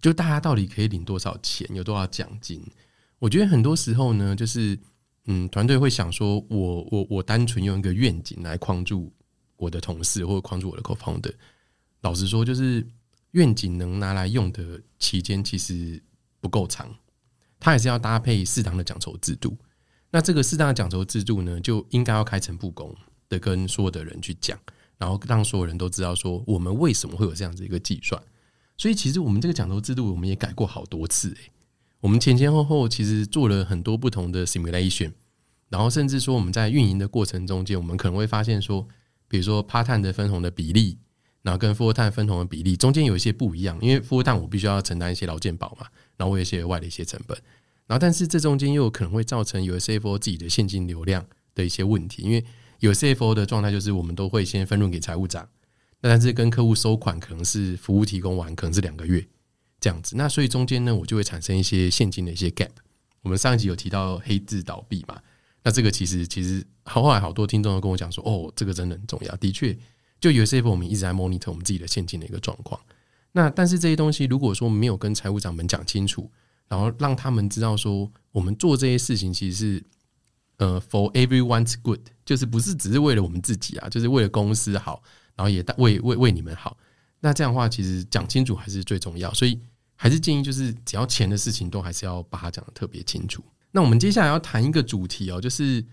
[0.00, 2.62] 就大家到底可以领多少钱，有多少奖金？
[3.18, 4.78] 我觉得很多时候呢，就是
[5.24, 9.10] 嗯，团队会想说，我我我单纯用一个愿景来框住
[9.56, 11.32] 我的同事，或者框住我的 co-founder。
[12.02, 12.86] 老实说，就是
[13.30, 16.02] 愿景能拿来用的期间其实
[16.38, 16.94] 不够长，
[17.58, 19.56] 它还是要搭配适当的奖酬制度。
[20.14, 22.94] 那这个适当的奖酬制度呢，就应该要开诚布公
[23.28, 24.56] 的跟所有的人去讲，
[24.96, 28.22] 然后让所有人都知道说我们为什么会有这样子一个计算。
[28.78, 31.50] 所以其实我们这个奖酬制度我们也改过好多次诶，
[31.98, 35.10] 我们前前后后其实做了很多不同的 simulation，
[35.68, 38.86] 然后甚至说我们在运营的过程中间，我们可能会发现说，
[39.26, 40.96] 比如说趴碳的分红的比例，
[41.42, 47.36] 然后跟负碳分红的比例中间有一些不一样，因为负碳我必须要承担一些劳健保嘛，然后我有一些额外的一些成本。
[47.86, 52.44] 然后但是这中间又有可能会造成有 CFO 自己的现金流量的一些问题，因为
[52.80, 55.48] 有 CFO 的状态就是我们都会先分润给财务长，
[56.00, 59.26] 那但是跟客户收款可能是服务提供完可能是两个月
[59.80, 62.70] 这样子，那所以中间呢我就会产生一些现金的一些 gap。
[63.22, 65.18] 我们上一集有提到黑字倒闭嘛？
[65.62, 69.34] 那这个其实其实后来好多听众都跟我讲说，哦，这个真的很重要。
[69.36, 69.74] 的确，
[70.20, 72.78] 就有些 f 我们一直在 monitor 我们自己的现金的一个状况。
[73.32, 76.30] 那但是这些东西如果说没有跟财务长们讲清楚，
[76.68, 79.84] 然后让他们知道说，我们做这些事情其实是
[80.56, 85.02] 呃 for everyone's good，就是不是只是为了我们自己啊，就是为了公司好，
[85.36, 86.76] 然后也为为为你们好。
[87.20, 89.32] 那这样的话，其实讲清楚还是最重要。
[89.32, 89.58] 所以
[89.96, 93.42] 还是建议，就是只要钱的事情，都还是要把它讲的特别清楚。
[93.70, 95.84] 那我们接下来要谈一个主题哦，就是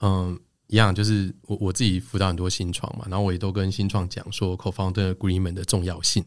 [0.00, 0.38] 嗯，
[0.68, 6.24] 一样，就是我我自己辅导很多新创嘛，然后我也都跟新创讲说，co-founder agreement 的重要性。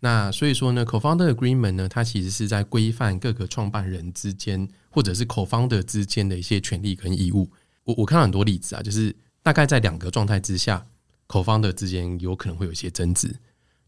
[0.00, 7.50] 那所以说呢，co-founder agreement 呢，它其实是在规范各个创办人之间，或者是 co-founder 之间的一些权利跟义务。
[7.84, 10.86] 我我看到很多例子啊，就是大概在两个状态之下
[11.28, 13.34] ，co-founder 之间有可能会有一些争执，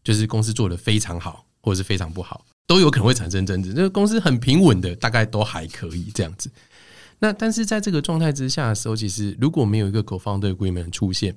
[0.03, 2.45] 就是公司做的非常好，或者是非常不好。
[2.65, 3.73] 都有可能会产生争执。
[3.73, 6.51] 这个公司很平稳的，大概都还可以这样子。
[7.19, 11.35] 那但是在这个状态之下的时候，其实如果没有一个 co-founder agreement 出现，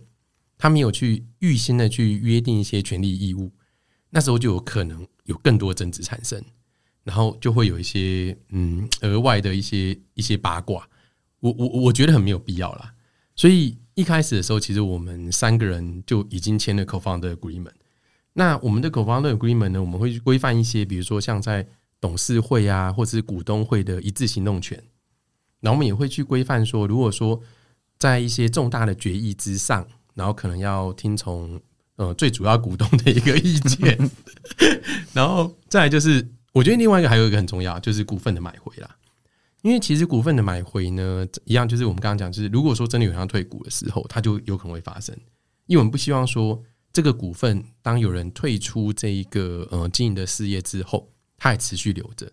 [0.59, 3.51] 他没有去预先的去约定一些权利义务，
[4.14, 6.38] 那时候就有可能有更多争执产生，
[7.03, 10.87] 然后就会有一些嗯额外的一些一些八卦。
[11.40, 12.92] 我我我觉得很没有必要啦。
[13.35, 17.72] 所以一开始的时候，其实我们三个人就已经签了 co-founder agreement。
[18.35, 19.81] 那我们的 co-founder agreement 呢？
[19.81, 21.66] 我们会去规范一些，比如说像在
[21.98, 24.77] 董事会啊，或者是股东会的一致行动权。
[25.61, 27.40] 然后我们也会去规范说，如果说
[27.98, 31.61] 在一些重大的决议之上，然后可能要听从
[32.03, 34.11] 呃最主要股东的一个意见。
[35.15, 38.97] 然后再就是，我觉得另外一个还有一个很重要，就是股份的买回啦。
[39.62, 45.17] 因为其实股份的买回呢，一样就是我们刚刚讲，就是如果说真的有人要退股的时候，它就有可能会发生。
[45.67, 46.62] 因为我们不希望说。
[46.95, 52.31] 这个股份，当有人退出这一个呃经营的事业之后，它还持续留着，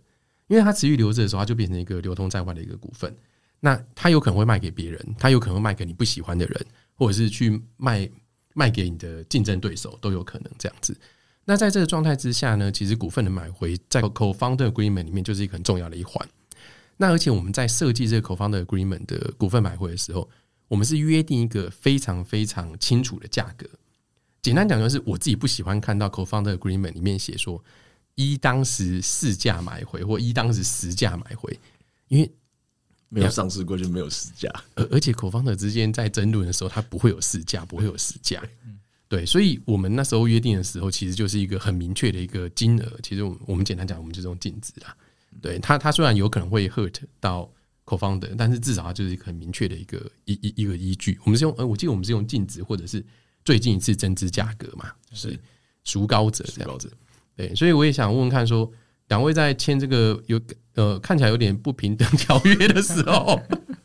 [0.50, 3.16] 因为它持续留着的时候，它就变成一个流通在外的一个股份。
[3.62, 8.06] 那它有可能会卖给别人，它有可能会卖给你不喜欢的人，或者是去卖
[8.54, 10.98] 卖给你的竞争对手，都有可能这样子。
[11.46, 16.28] 那在这个状态之下呢，其实股份的买回在 co-founder agreement 里面就是一个很重要的一环。
[16.98, 20.30] 那而且我们在设计这个 co-founder agreement 的股份买回的时候，
[20.68, 23.68] 我们是约定一个非常非常清楚的价格。
[24.42, 27.64] 简单讲，就是我自己不喜欢看到 co-founder agreement 里面写说
[28.16, 31.58] 一当时市价买回，或一当时实价买回，
[32.10, 32.32] 因为
[33.10, 38.42] 没有上市过就没有市价，而而且 co-founder 之间在争论的时候，它不会有市价，不会有市价。
[39.08, 43.00] 对，所以我们那时候约定的时候，其实就是一个很明确的一个金额。
[43.04, 44.96] 其实我我们简单讲，我们就是用净值啦。
[45.42, 47.52] 对它，它虽然有可能会 hurt 到
[47.86, 51.20] co-founder，但是至少它就是一个很明确的一个一一一个依据。
[51.26, 53.04] 我们是用呃，我记得我们是用净值或者是。
[53.46, 55.40] 最近一次增资价格嘛，是
[55.86, 56.92] 孰高者这样子，
[57.36, 58.70] 对，所以我也想问问看，说
[59.08, 60.40] 两位在签这个有
[60.80, 63.40] 呃看起来有点不平等条约的时候，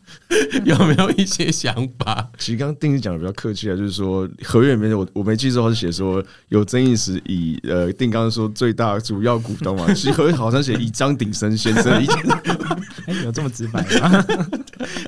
[0.65, 2.31] 有没有一些想法？
[2.39, 12.17] 其实刚刚定义讲的比较客气啊，就是说合约里面我我没记错，是写说有争议时以呃定刚刚说最大主要股东嘛， 其实合约好像写以张鼎生先生意见，
[13.07, 14.23] 哎，有这么直白吗？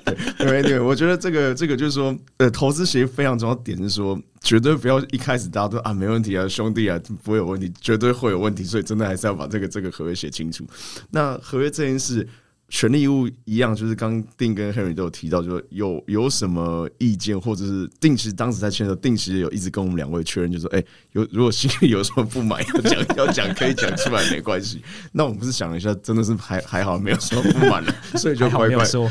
[0.05, 0.16] 对
[0.47, 10.65] 对对，我觉得这个这个就是说，呃，投资协议非常重要点是说，绝对不要一开始大家都啊没问题啊，兄弟啊不会有问题，绝对会有问题，所以真的还是要把这个这个合约写清楚。
[11.11, 12.27] 那合约这件事。
[12.69, 24.83] 权利义务一样，就是刚定跟 Henry 都有提到，就有有什么意见，或者是定期当时在签的时候，定期有一直跟我们两位确认，就说，哎，有如果心里有什么不满要讲，要讲可以讲出来，没关系。
[25.13, 29.09] 那我们是想了一下，真的是还还好，没有什么不满了， 所以就乖乖说。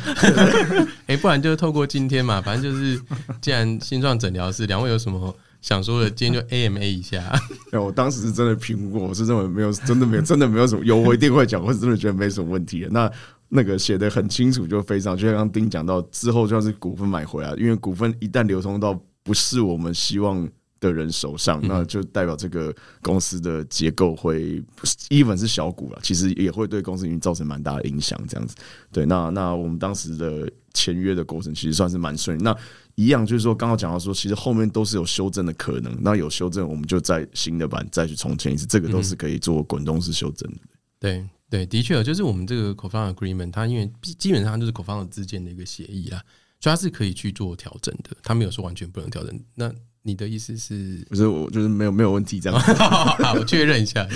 [1.08, 3.02] 哎，不然就是透过今天嘛，反正就是，
[3.42, 7.24] 既然新创诊疗室两位有什么想说的，今天就 A M A 一下。
[7.72, 12.90] 哎，我当时是真的评估过，我是认为没有，真的没有，真的没有什么，有我一定会讲，我是真的觉得没什么问题的。
[12.90, 13.10] 那。
[13.50, 20.48] 那个写的很清楚，就非常就像刚丁讲到之后，就算是股份买回来，因为股份一旦流通到不是我们希望
[20.80, 24.62] 的人手上，那就代表这个公司的结构会
[25.10, 28.20] ，even 是小股了，其实也会对公司运营造成蛮大的影响。
[28.28, 28.56] 这样子，
[28.92, 32.44] 对，那那我们当时的签约的过程其实算是蛮顺利。
[32.44, 32.56] 那
[32.96, 35.96] 一样就是说，刚刚讲到说，其实后面都是有修正的可能。
[36.02, 40.58] 那有修正，我们就在新的版再去重签一次，这个都是可以做滚动式修正的。
[41.00, 41.26] 对。
[41.50, 46.24] 对，的确就是我们这个 co-found agreement，它因为基本上就是 co-founder 之间的一个协议啦，
[46.60, 49.40] 所以它是可以去做调整的，它没有说完全不能调整。
[49.54, 49.74] 那
[50.08, 51.04] 你的意思是？
[51.10, 52.58] 不是我就是没有没有问题这样。
[52.62, 54.08] 好，我确认一下。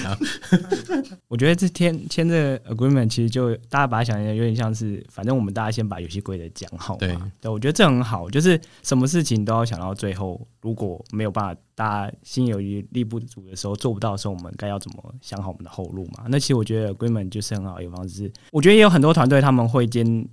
[1.28, 7.32] 我觉得这签签这 agreement 其实就大家把它想象有点像是，反正我们大家先把游戏规则讲好嘛。
[7.42, 16.26] 对，我觉得这很好，就是什么事情都要想到最后，如果没有办法，大家心有余力不足的时候，做不到的时候，我们该要怎么想好我们的后路嘛？
[16.28, 18.32] 那其实我觉得 agreement 就是很好一个方式。
[18.52, 20.28] 我觉得也有很多团队他们会坚。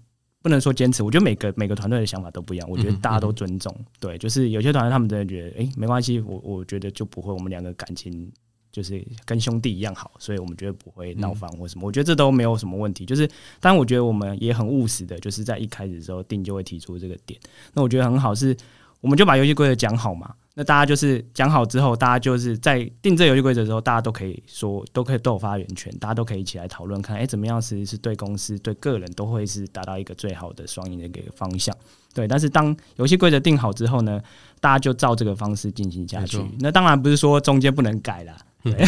[0.46, 3.76] 不能说坚持，我觉得每个每个团队的想法都不一样，我觉得大家都尊重。
[3.98, 8.30] 对，就是有些团队他们真的觉得，哎，没关系，我我觉得就不会，我们两个感情
[8.70, 11.84] 就是跟兄弟一样好，所以我们觉得不会闹翻或什么。
[11.84, 13.04] 我觉得这都没有什么问题。
[13.04, 13.26] 就是，
[13.58, 17.40] 当然我觉得我们也很务实的，就是在一开始的时候定就会提出这个点。
[17.74, 18.56] 那我觉得很好，是
[19.00, 20.34] 我们就把游戏规则讲好嘛。
[20.58, 31.76] 那大家就是讲好之后，大家就是在定这游戏规则的时候，大家都可以说，都可以都有发言权，大家都可以一起来讨论，看哎怎么样是是对公司、对个人都会是达到一个最好的双赢的一个方向。
[32.14, 34.18] 对，但是当游戏规则定好之后呢，
[34.58, 36.42] 大家就照这个方式进行下去。
[36.60, 38.32] 那当然不是说中间不能改了。
[38.72, 38.84] 对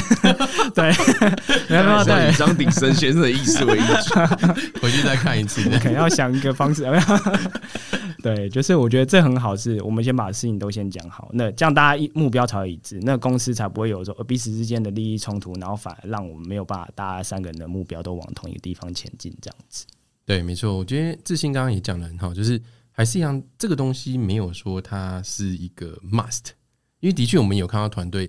[0.74, 0.93] 对，
[1.68, 6.85] 没有 对，以张鼎生先生的意思为依据，回去再看一次， 可能要想一个方式。
[8.20, 19.87] 对，就是我觉得这很好，是我们先把事情都先讲好，那这样大家一目标才会一致，那公司才不会有说彼此之间的利益冲突，然后反而让我们没有办法大家三个人的目标都往同一个地方前进，这样子。
[20.26, 22.61] 对，没错，我觉得自信刚刚也讲的很好，就是
[22.91, 26.49] 还是一样，这个东西没有说它是一个 must，
[26.99, 28.29] 因为的确我们有看到团队。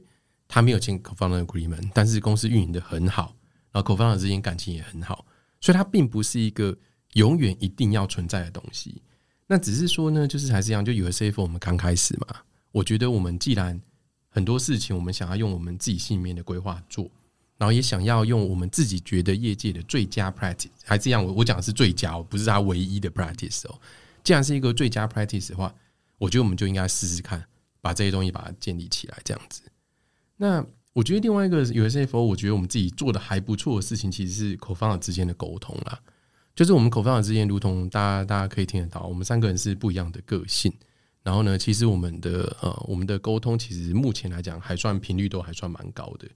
[0.49, 3.35] 他没有签 co-founder agreement，但是公司运营的很好，
[3.71, 5.25] 然后 co-founder 之间感情也很好，
[5.61, 6.75] 所以它并不是一个
[7.13, 9.01] 永远一定要存在的东西。
[9.45, 12.27] 那只是说呢，就是还是一样，就有了 CFO，我们刚开始嘛。
[12.71, 13.79] 我觉得我们既然
[14.27, 17.09] 很多事情，我们想要用我们自己心里面的规划做，
[17.57, 23.79] 然后也想要用我们自己觉得业界的最佳 practice，还是一样，我我讲的是最佳，不是它唯一的 practice 哦。
[24.23, 25.73] 既然是一个最佳 practice 的话，
[26.17, 27.43] 我觉得我们就应该试试看，
[27.81, 29.61] 把这些东西把它建立起来，这样子。
[30.41, 35.99] 那我觉得另外一个有些 CFO，我觉得我们自己做的还不错的事情，其实是口方之间的沟通啦。
[36.55, 40.73] 就是我们口方之间，如同大家大家可以听得到，我们三个人是不一样的个性。
[41.23, 46.27] 然后呢，其实我们的呃，我们的沟通其实目前来讲还算频率都还算蛮高的。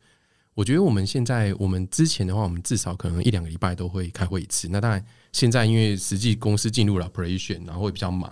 [0.53, 4.67] 我觉得我们现在，我们之前的话，我们至少可能一两个礼拜都会开会一次。
[4.69, 8.31] 那当然，现在因为实际公司进入了 operation，然后会比较忙，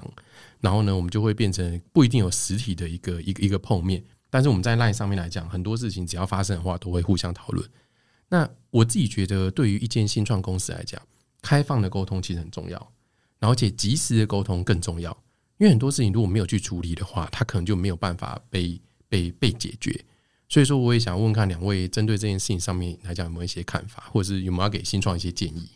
[0.60, 4.04] 然后呢，我们就会变成不一定有实体的一个一个一个碰面。
[4.32, 7.70] 但是我们在 LINE 上面来讲，很多事情只要发生的话，都会互相讨论。
[8.30, 11.00] 那我自己觉得，对于一间新创公司来讲，
[11.42, 12.92] 开放的沟通其实很重要，
[13.42, 15.12] 而且及时的沟通更重要。
[15.58, 20.04] 因为很多事情如果没有去处理的话，它可能就没有办法被被被解决。
[20.48, 25.70] 所以说，我也想问看两位，针对这件事情上面来讲，有没有一些看法，或者是有没有给新创一些建议？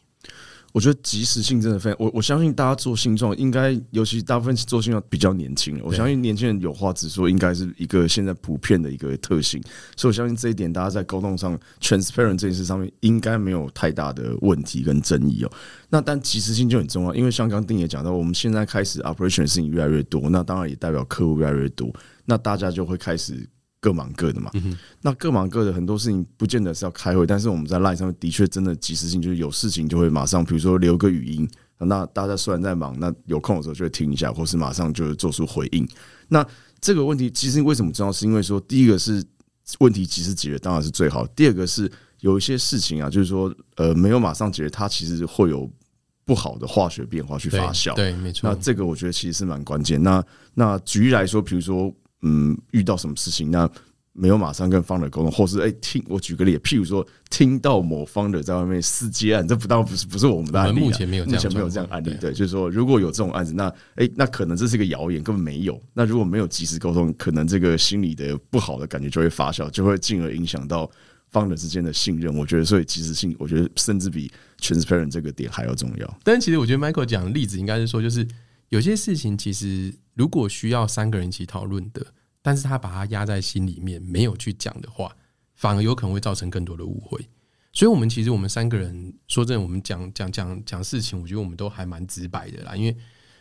[0.75, 9.63] 我觉得及时性真的非常，我我相信大家做新创，应该尤其大部分做新创比较年轻，我相信年轻人有话直说，应该是一个现在普遍的一个特性，
[9.95, 15.51] 所以我相信这一点，大家在沟通上 transparent 这件事上面应该没有太大的问题跟争议哦。
[15.87, 21.89] 那但及时性就很重要，因为像刚丁也讲到，我们现在开始 operation 的事情越来越多，那当然也代表客户越来越多，
[22.25, 23.47] 那大家就会开始。
[23.85, 24.49] 各忙各的嘛，
[24.99, 35.87] 那各忙各的很多事情不见得是要开会，但是我们在 Line 上面的确真的及时性，就是有事情就会马上，比如说留个语音，那大家虽然在忙，那有空的时候就会听一下，或是马上就做出回应。
[36.27, 36.43] 那
[36.81, 38.11] 这个问题其实为什么重要？
[38.11, 39.23] 是因为说第一个是
[39.77, 41.87] 问题及时解决当然是最好，第二个是
[42.21, 45.69] 有一些事情啊，就是说呃没有马上解决，它其实会有
[46.25, 47.93] 不好的化学变化去发酵。
[47.93, 48.49] 对，没错。
[48.49, 50.01] 那这个我觉得其实是蛮关键。
[50.01, 50.25] 那
[50.55, 51.93] 那举例来说，比如说。
[52.25, 53.69] 嗯，遇到什么事情，那
[54.17, 65.79] 没有马上跟方的沟通，或是哎听我举个例，譬如说听到某方的在外面私接案，这不当不是不是我们的案例，目前没有目前没有这样案例，对，就是说如果有这种案子，那哎那可能这是一个谣言，根本没有。
[65.93, 70.89] 那如果没有及时沟通，可能这个心理的不好的感觉就会发酵，就会进而影响到
[71.29, 72.33] 方的之间的信任。
[72.33, 76.17] 我觉得，所以及时性，我觉得甚至比 transparent 这个点还要重要。
[76.23, 78.25] 但其实我觉得 Michael 讲的例子应该是说，就是
[78.69, 82.05] 有些事情其实如果需要三个人一起讨论的。
[82.47, 85.11] 但是他把它压在心里面，没有去讲的话，
[85.55, 87.19] 反而有可能会造成更多的误会。
[87.73, 92.75] 所以，我们其实我们三个人说真的，我们讲讲讲讲事情，我觉得我们都还蛮直白的啦。
[92.75, 92.95] 因为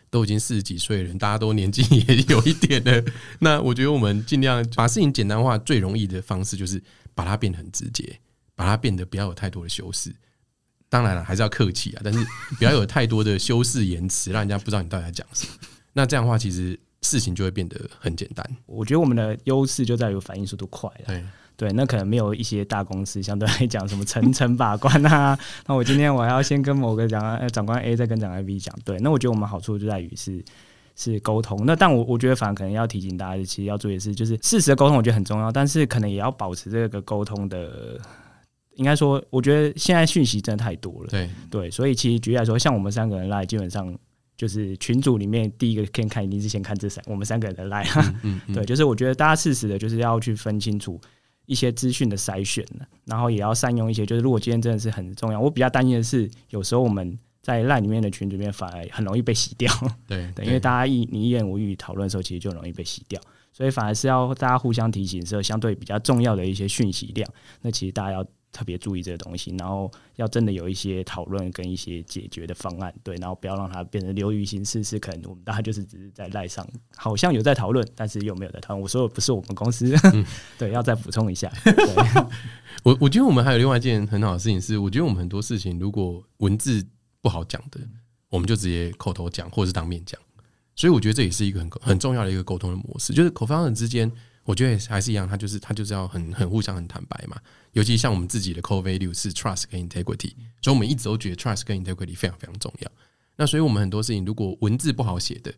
[0.09, 3.05] 都已经四十几岁的人，大家都年纪也有一点了。
[3.41, 6.81] 那我觉得我们尽量把事情简单化，最容易的方式就是
[7.13, 8.19] 把它变得很直接，
[8.55, 10.11] 把它变得不要有太多的修饰。
[10.95, 12.19] 当然了，还是要客气啊，但是
[12.57, 15.53] 不要有太多的修饰言辞，让人家不知道你到底在讲什么。
[15.93, 16.79] 那这样的话，其实。
[17.01, 18.43] 事情就会变得很简单。
[18.65, 21.05] 我觉得我们的优势就在于反应速度快了。
[21.05, 21.23] 对
[21.55, 25.37] 对，那可能没有一些大公司相对来讲什么层层把关啊。
[25.67, 28.75] 那我今天我还要先跟某个长长官 A 再跟长官 B 讲。
[28.83, 30.43] 对，那我觉得我们好处就在于是
[30.95, 31.63] 是沟通。
[31.63, 37.99] 那但我我觉得反而可能要提醒大家，其实要注意的是，就是事实的沟通，我觉得很重要，但是可能也要保持这个沟通的。
[38.75, 41.09] 应该说，我觉得现在讯息真的太多了。
[41.09, 43.97] 对对，所以其实举例来说，像我们三个人来，基本上
[44.37, 47.87] 就是群组里面第一个先看，一定是先看这三我们三个人的来。
[48.23, 50.99] 嗯嗯， 对，就是我觉得大家适时的，就是要去分清楚
[51.45, 52.65] 一些资讯的筛选
[53.05, 54.05] 然后也要善用一些。
[54.05, 59.71] 就是如果今天真的是很重要，我比较担心的是，有时候我们在赖里面的群里面反而很容易被洗掉。
[60.05, 63.21] 对 对，因为大家一你一言我语讨论的时候，其实就容易被洗掉。
[63.53, 67.29] 所以反而是要大家互相提醒，是相对比较重要的一些讯息量。
[67.61, 68.27] 那其实大家要。
[68.55, 78.81] 特别注意这个东西，然后要真的有一些讨论跟一些解决的方案，对，然后不要让它变成流于形式，是可能我们大家就是只是在赖上，好像有在讨论，但是又没有在讨论。
[78.81, 79.93] 我说的不是我们公司，
[80.57, 81.51] 对，要再补充一下。
[82.83, 86.81] 我我觉得我们还有另外一件很好的事情是，我觉得我们很多事情如果文字
[87.19, 87.81] 不好讲的，
[88.29, 90.17] 我们就直接口头讲或者是当面讲，
[90.77, 94.09] 所以我觉得这也是一个很很重要的一个沟通的模式，就是口方人之间。
[94.45, 97.35] 我觉得还是一样，他就是他就是要很很互相很坦白嘛。
[97.75, 102.89] 尤其像我们自己的 core value 是 trust 跟 integrity，所以我们一直都觉得 trust 跟 integrity 非常非常重要。
[103.35, 105.53] 那所以我们很多事情，如果文字不好写的，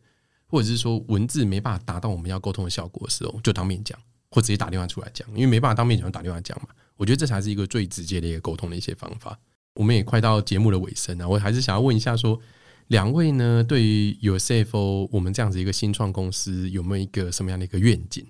[0.48, 3.98] 或者是说文字没办法达到我们要沟通的效果的时候，就当面讲，
[4.32, 5.30] 或直接打电话出来讲。
[5.30, 6.70] 因为没办法当面讲，就打电话讲嘛。
[6.96, 9.40] 我觉得这才是一个最直接的一个沟通的一些方法。
[9.76, 12.40] 我们也快到节目的尾声了，我还是想要问一下，说
[12.88, 18.26] 两位呢，对于有 CFO 我们这样子一个新创公司，有没有一个什么样的一个愿景？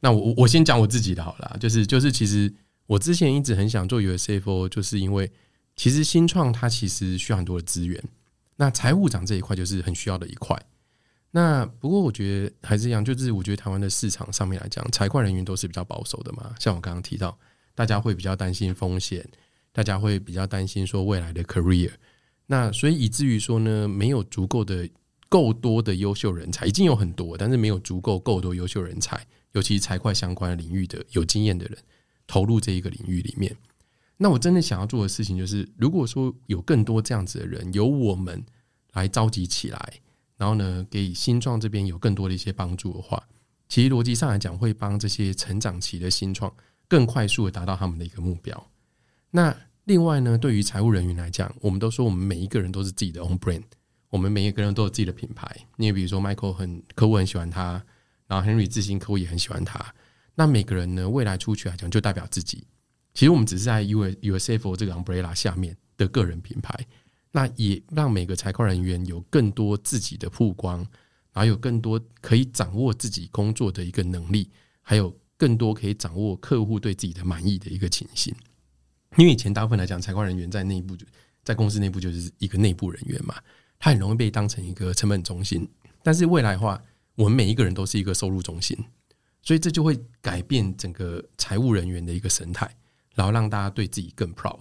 [0.00, 2.52] 那我我先讲我自己的好了，就是就是其实
[2.86, 5.30] 我之前一直很想做 U S F O，就是因为
[5.76, 8.02] 其实新创它其实需要很多的资源，
[8.56, 10.60] 那财务长这一块就是很需要的一块。
[11.30, 16.54] 那不过我觉得还是一样，就是我觉得台湾的市场上面来讲，财会人员都是比较保守的嘛。
[16.58, 17.38] 像我刚刚提到，
[17.74, 19.26] 大家会比较担心风险，
[19.72, 21.90] 大家会比较担心说未来的 career。
[22.46, 24.86] 那所以以至于说呢，没有足够的
[25.30, 29.26] 够多的优秀人才，已经有很多，但是没有足够够多优秀人才。
[29.52, 31.78] 尤其财会相关领域的有经验的人
[32.32, 33.54] 投入这一个领域里面，
[34.16, 38.42] 那我真的想要做的事情就是，如果说有更多这样子的人，由我们
[38.94, 40.00] 来召集起来，
[40.38, 43.22] 然后呢，给新创这边有更多的一些帮助的话，
[43.68, 46.50] 其实逻辑上来讲，会帮这些成长期的新创
[46.88, 48.66] 更快速的达到他们的一个目标。
[49.30, 49.54] 那
[49.84, 53.64] 另外呢，对于财务人员来讲，我们都说我们每一个人都是自己的 own brand，
[54.08, 55.54] 我们每一个人都有自己的品牌。
[55.76, 57.84] 你也比如说，Michael 很客户很喜欢他。
[58.26, 59.94] 然后 Henry 自信客户也很喜欢他。
[60.34, 62.64] 那每个人呢，未来出去来讲，就代表自己。
[63.14, 66.86] 其实我们只是在 U U S F 这个 umbrella 下面的个人品牌。
[67.34, 70.78] 那也让每个财会人员有更多自己的曝光，
[71.32, 74.50] 然后有更多可以掌握自己工作的一个能力，
[74.82, 78.34] 还有更多可以掌握客户对自己的满意的一个情形。
[79.16, 81.06] 因为以前大部分来讲，财会人员在内部就
[81.42, 83.34] 在公司内部就是一个内部人员嘛，
[83.78, 85.66] 他很容易被当成一个成本中心。
[86.02, 86.82] 但是未来的话，
[87.14, 88.76] 我们每一个人都是一个收入中心，
[89.42, 92.72] 所以这就会改变整个财务人员的一个生态，
[93.14, 94.60] 然后让大家对自己更 proud。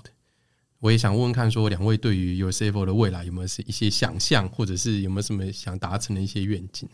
[0.79, 6.89] 我也想问问看，说两位对于 u s f o 的未来有没有是一些想象，或者是有没有什么想达成的一些愿景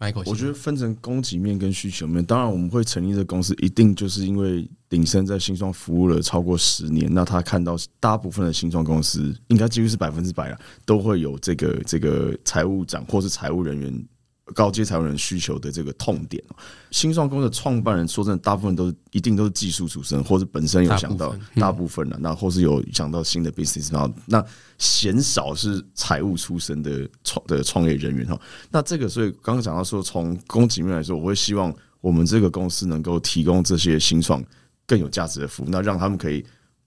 [0.00, 14.08] ？Michael，我觉得分成供给面跟需求面，当然我们会成立这公司，一定就是因为鼎盛在新创服务了超过十年，那他看到大部分的新创公司，应该几乎是百分之百了，都会有这个这个财务长或是财务人员。
[14.52, 16.42] 高阶财务人需求的这个痛点
[16.90, 24.44] 新创公司的创办人说真的，大部分都是一定都是技术出身，或者本身有想到大部分的，那或是有想到新的 business，然后那
[24.78, 28.40] 鲜少是财务出身的创的创业人员哈。
[28.70, 34.44] 那这个所以刚刚讲到说，从供给面来说，我会希望我们这个公司能够提供这些新创
[34.86, 36.44] 更有价值的服务，那让他们可以。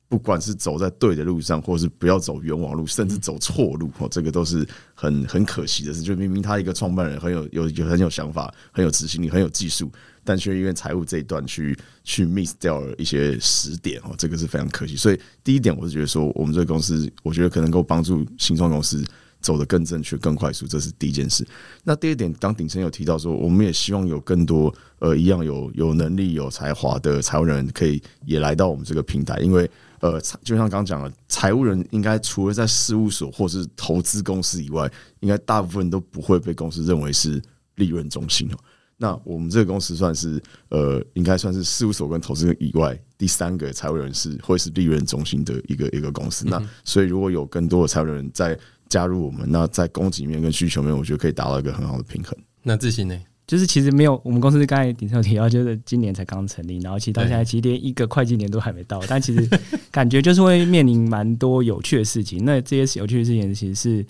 [0.08, 6.01] 不管是走在对的路上，或者是不要走冤枉路，甚至走错路，哦，这个都是很很可惜的事。
[6.01, 9.91] 就明明他一个创办人很有有有很有想法，很有执行力，很有技术，
[10.24, 14.95] 但却因为财务这一段去去 miss 掉了一些时点，哦，这个是非常可惜。
[14.95, 19.03] 所以第一点，我是觉得说，我们这个公司，我觉得可能够帮助新创公司
[19.46, 21.48] 走得更正确、更快速，这是第一件事。
[21.84, 29.70] 那第二点，当鼎生有提到说，我们也希望有更多呃一样有有能力、有才华的财务人可以也来到我们这个平台，因为。
[30.02, 34.91] 呃，就像刚刚讲了，财务人应该除了在事务所或是投资公司以外，
[35.22, 37.41] 应该大部分都不会被公司认为是
[37.76, 38.58] 利润中心哦。
[38.98, 40.39] 那我们这个公司算是
[40.70, 46.46] 呃，应该算是事务所跟投资以外第三个财务人士会是利润中心的一个一个公司。
[46.46, 52.38] 那所以如果有更多的财务人在加入我们，那在供给面跟需求面，我觉得可以达到一个很好的平衡。
[52.63, 53.19] 那自信呢？
[53.47, 59.47] 就是其实没有，我们公司刚才顶上有提到，就是今年才刚成立，然后其实到现在其实连一个会计年都还没到， 但其实
[59.91, 62.43] 感觉就是会面临蛮多有趣的事情。
[62.43, 64.05] 那这些有趣的事情，其实是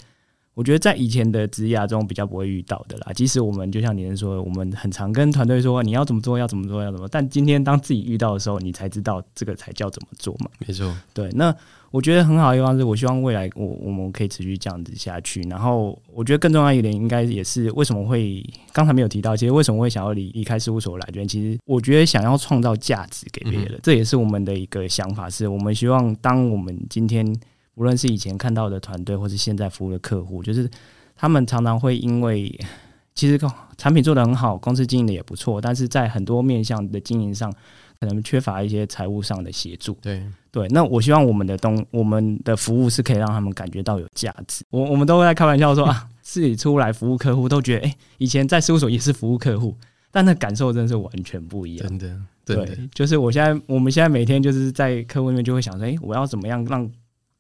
[0.54, 3.12] 我觉得在以前的职涯中比较不会遇到的啦。
[3.14, 10.50] 即使我们就像你说，我们很常跟团队说你要怎么做，要怎么做，要怎么，但今天当自己遇到的时候，你才知道这个才叫怎么做嘛。
[10.66, 11.30] 没错，对。
[11.34, 11.54] 那
[11.96, 15.42] 我觉得很好的地方是，我希望未来我我们可以持续这样子下去。
[15.44, 27.26] 然后我觉得更重要一点，应该也是为什么会刚才没有提到，其实为什么会想要离离开事务所来这边，其实我觉得想要创造价值给别人，这也是我们的一个想法，是我们希望当我们今天
[27.76, 30.70] 无论是以前看到的团队，或是现在服务的客户，就是
[31.16, 32.54] 他们常常会因为
[33.16, 33.40] 其实
[33.78, 37.52] 产品做得很好，公司经营的也不错，但是在很多面向的经营上，
[38.00, 39.98] 可能缺乏一些财务上的协助。
[40.02, 44.66] 对对，那我希望我们的东我们的服务是可以让他们感觉到有价值。
[44.70, 49.76] 我我们都会在开玩笑说啊，自己出来服务客户，都觉得哎、以前在事务所也是服务客户，
[50.12, 51.88] 但那感受真的是完全不一样。
[51.88, 52.08] 真的
[52.46, 56.90] 真的对，就是我现在我们现在每天就是在客户那边就会想说，哎、我要怎么样让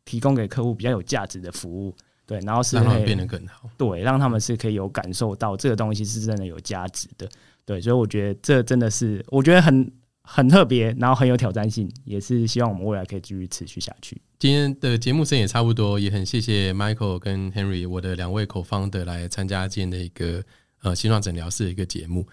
[0.05, 1.93] 提供给客户比较有价值的服务？
[2.25, 3.69] 对，然后是让他们变得更好。
[3.77, 7.29] 对，让他们是可以有感受到这个东西是真的有价值的。
[7.65, 14.19] 对，所以我觉得这真的是我觉得很很特别，然后很有挑战性，也是希望我们未来可以继续持续下去。
[14.39, 20.43] 今天的节目时间也差不多，也很谢谢 Michael 跟 Henry 我的两位口方的来参加今天的一个
[20.81, 22.27] 呃心脏诊疗室的一个节目。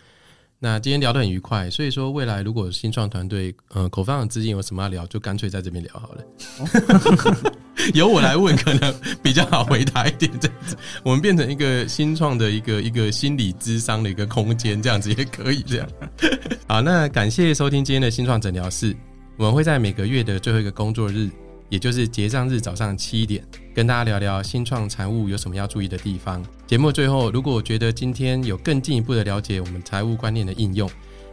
[0.65, 7.53] 那今天聊得很愉快，所以说未来如果新创团队呃口方的资金有什么要聊，就干脆在这边聊好了。
[7.95, 8.95] 由我来问可能
[9.25, 15.89] 比较好回答一点，这样子我们变成一个新创的一个一个心理智商的一个空间，这样子也可以这样。
[16.69, 18.95] 好，那感谢收听今天的新创诊疗室，
[19.39, 21.29] 我们会在每个月的最后一个工作日，
[21.73, 23.43] 也就是结账日早上七点，
[23.75, 26.45] 跟大家聊聊新创财务有什么要注意的地方。
[26.66, 30.87] 节目最后，如果觉得今天有更进一步的了解我们财务观念的应用，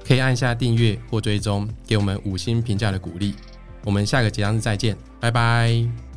[0.08, 3.36] 可以按下订阅或追踪，给我们五星评价的鼓励。
[3.84, 6.09] 我们下个结账日再见，拜拜。